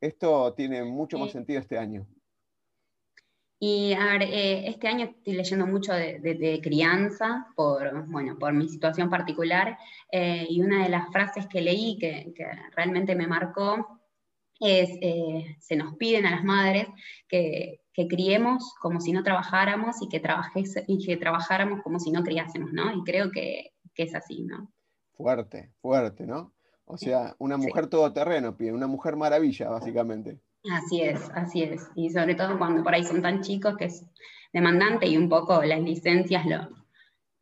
esto 0.00 0.52
tiene 0.54 0.84
mucho 0.84 1.18
más 1.18 1.30
sentido 1.30 1.60
este 1.60 1.78
año? 1.78 2.06
Y 3.58 3.94
a 3.94 4.04
ver, 4.04 4.22
eh, 4.22 4.68
este 4.68 4.88
año 4.88 5.06
estoy 5.06 5.34
leyendo 5.34 5.66
mucho 5.66 5.92
de, 5.92 6.60
crianza 6.62 7.46
por, 7.54 8.06
bueno, 8.10 8.36
por 8.38 8.52
mi 8.52 8.68
situación 8.68 9.08
particular 9.08 9.78
eh, 10.10 10.46
y 10.48 10.60
una 10.60 10.82
de 10.82 10.90
las 10.90 11.10
frases 11.10 11.46
que 11.46 11.60
leí 11.60 11.96
que, 11.98 12.34
realmente 12.74 13.14
me 13.14 13.26
marcó 13.26 14.00
es, 14.60 14.90
eh, 15.00 15.56
se 15.60 15.76
nos 15.76 15.96
piden 15.96 16.26
a 16.26 16.32
las 16.32 16.44
madres 16.44 16.88
que, 17.28 17.80
que, 17.92 18.06
criemos 18.08 18.74
como 18.80 19.00
si 19.00 19.12
no 19.12 19.22
trabajáramos 19.22 19.96
y 20.02 20.08
que, 20.08 20.22
y 20.86 21.06
que 21.06 21.16
trabajáramos 21.16 21.82
como 21.82 21.98
si 21.98 22.10
no 22.10 22.22
criásemos, 22.22 22.72
¿no? 22.72 22.92
Y 22.92 23.02
creo 23.04 23.30
que, 23.30 23.72
que 23.94 24.02
es 24.02 24.14
así, 24.14 24.42
¿no? 24.42 24.70
Fuerte, 25.16 25.70
fuerte, 25.80 26.26
¿no? 26.26 26.52
O 26.86 26.98
sea, 26.98 27.34
una 27.38 27.56
mujer 27.56 27.86
todoterreno, 27.86 28.56
pide, 28.56 28.72
una 28.72 28.86
mujer 28.86 29.16
maravilla, 29.16 29.70
básicamente. 29.70 30.38
Así 30.70 31.02
es, 31.02 31.30
así 31.34 31.62
es. 31.62 31.90
Y 31.94 32.10
sobre 32.10 32.34
todo 32.34 32.58
cuando 32.58 32.82
por 32.82 32.94
ahí 32.94 33.04
son 33.04 33.20
tan 33.20 33.42
chicos 33.42 33.76
que 33.76 33.86
es 33.86 34.04
demandante 34.52 35.06
y 35.06 35.16
un 35.16 35.28
poco 35.28 35.62
las 35.62 35.80
licencias 35.80 36.46
lo, 36.46 36.68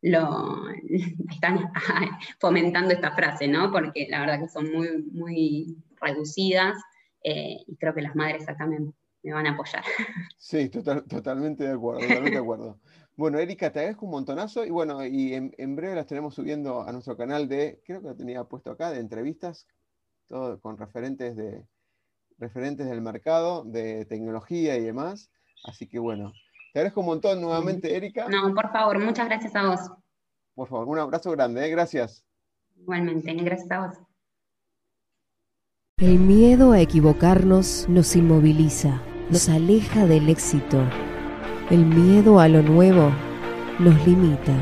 lo 0.01 0.69
están 1.31 1.71
fomentando 2.39 2.93
esta 2.93 3.15
frase, 3.15 3.47
¿no? 3.47 3.71
Porque 3.71 4.07
la 4.09 4.19
verdad 4.21 4.41
que 4.41 4.49
son 4.49 4.71
muy, 4.71 5.03
muy 5.11 5.77
reducidas 6.01 6.77
eh, 7.23 7.63
y 7.65 7.75
creo 7.77 7.93
que 7.93 8.01
las 8.01 8.15
madres 8.15 8.47
acá 8.49 8.65
me, 8.65 8.91
van 9.31 9.47
a 9.47 9.51
apoyar. 9.51 9.83
Sí, 10.37 10.69
totalmente 10.69 11.63
de 11.63 11.71
acuerdo, 11.71 12.01
totalmente 12.01 12.31
de 12.31 12.41
acuerdo. 12.41 12.79
Bueno, 13.15 13.39
Erika, 13.39 13.71
te 13.71 13.79
agradezco 13.79 14.05
un 14.05 14.11
montonazo 14.11 14.65
y 14.65 14.69
bueno, 14.71 15.05
y 15.05 15.33
en, 15.33 15.53
en, 15.57 15.75
breve 15.75 15.95
las 15.95 16.07
tenemos 16.07 16.35
subiendo 16.35 16.81
a 16.81 16.91
nuestro 16.91 17.15
canal 17.15 17.47
de, 17.47 17.79
creo 17.85 18.01
que 18.01 18.09
lo 18.09 18.15
tenía 18.15 18.43
puesto 18.43 18.71
acá, 18.71 18.91
de 18.91 18.99
entrevistas, 18.99 19.67
todo 20.27 20.59
con 20.59 20.77
referentes 20.77 21.37
de, 21.37 21.63
referentes 22.37 22.89
del 22.89 23.01
mercado, 23.01 23.63
de 23.63 24.05
tecnología 24.05 24.77
y 24.77 24.81
demás. 24.81 25.29
Así 25.63 25.87
que 25.87 25.99
bueno, 25.99 26.33
te 26.73 26.79
agradezco 26.79 27.01
un 27.01 27.07
montón 27.07 27.41
nuevamente, 27.41 27.95
Erika. 27.95 28.27
No, 28.29 28.53
por 28.53 28.71
favor, 28.71 28.99
muchas 28.99 29.27
gracias 29.27 29.55
a 29.55 29.69
vos. 29.69 29.79
Por 30.55 30.67
favor, 30.67 30.87
un 30.87 30.99
abrazo 30.99 31.31
grande, 31.31 31.65
¿eh? 31.65 31.69
gracias. 31.69 32.23
Igualmente, 32.75 33.33
gracias 33.33 33.71
a 33.71 33.87
vos. 33.87 33.97
El 35.97 36.19
miedo 36.19 36.71
a 36.71 36.81
equivocarnos 36.81 37.87
nos 37.87 38.15
inmoviliza, 38.15 39.01
nos 39.29 39.47
aleja 39.49 40.05
del 40.05 40.29
éxito. 40.29 40.83
El 41.69 41.85
miedo 41.85 42.39
a 42.39 42.47
lo 42.47 42.61
nuevo 42.61 43.11
nos 43.79 44.05
limita, 44.05 44.55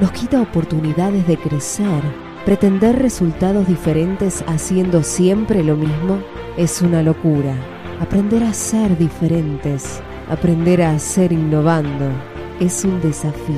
nos 0.00 0.12
quita 0.12 0.40
oportunidades 0.40 1.26
de 1.26 1.36
crecer. 1.36 2.02
Pretender 2.44 2.96
resultados 2.96 3.66
diferentes 3.66 4.42
haciendo 4.46 5.02
siempre 5.02 5.64
lo 5.64 5.76
mismo 5.76 6.22
es 6.56 6.82
una 6.82 7.02
locura. 7.02 7.54
Aprender 8.00 8.42
a 8.42 8.52
ser 8.52 8.96
diferentes, 8.98 10.00
aprender 10.28 10.82
a 10.82 10.98
ser 10.98 11.32
innovando, 11.32 12.10
es 12.60 12.84
un 12.84 13.00
desafío. 13.00 13.56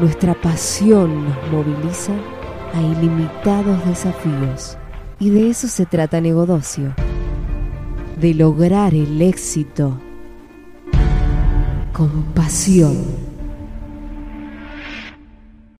Nuestra 0.00 0.34
pasión 0.34 1.24
nos 1.24 1.36
moviliza 1.52 2.12
a 2.74 2.80
ilimitados 2.80 3.84
desafíos. 3.86 4.76
Y 5.18 5.30
de 5.30 5.50
eso 5.50 5.68
se 5.68 5.86
trata 5.86 6.20
Negodocio. 6.20 6.94
De 8.20 8.34
lograr 8.34 8.94
el 8.94 9.20
éxito 9.22 9.98
con 11.92 12.24
pasión. 12.34 13.33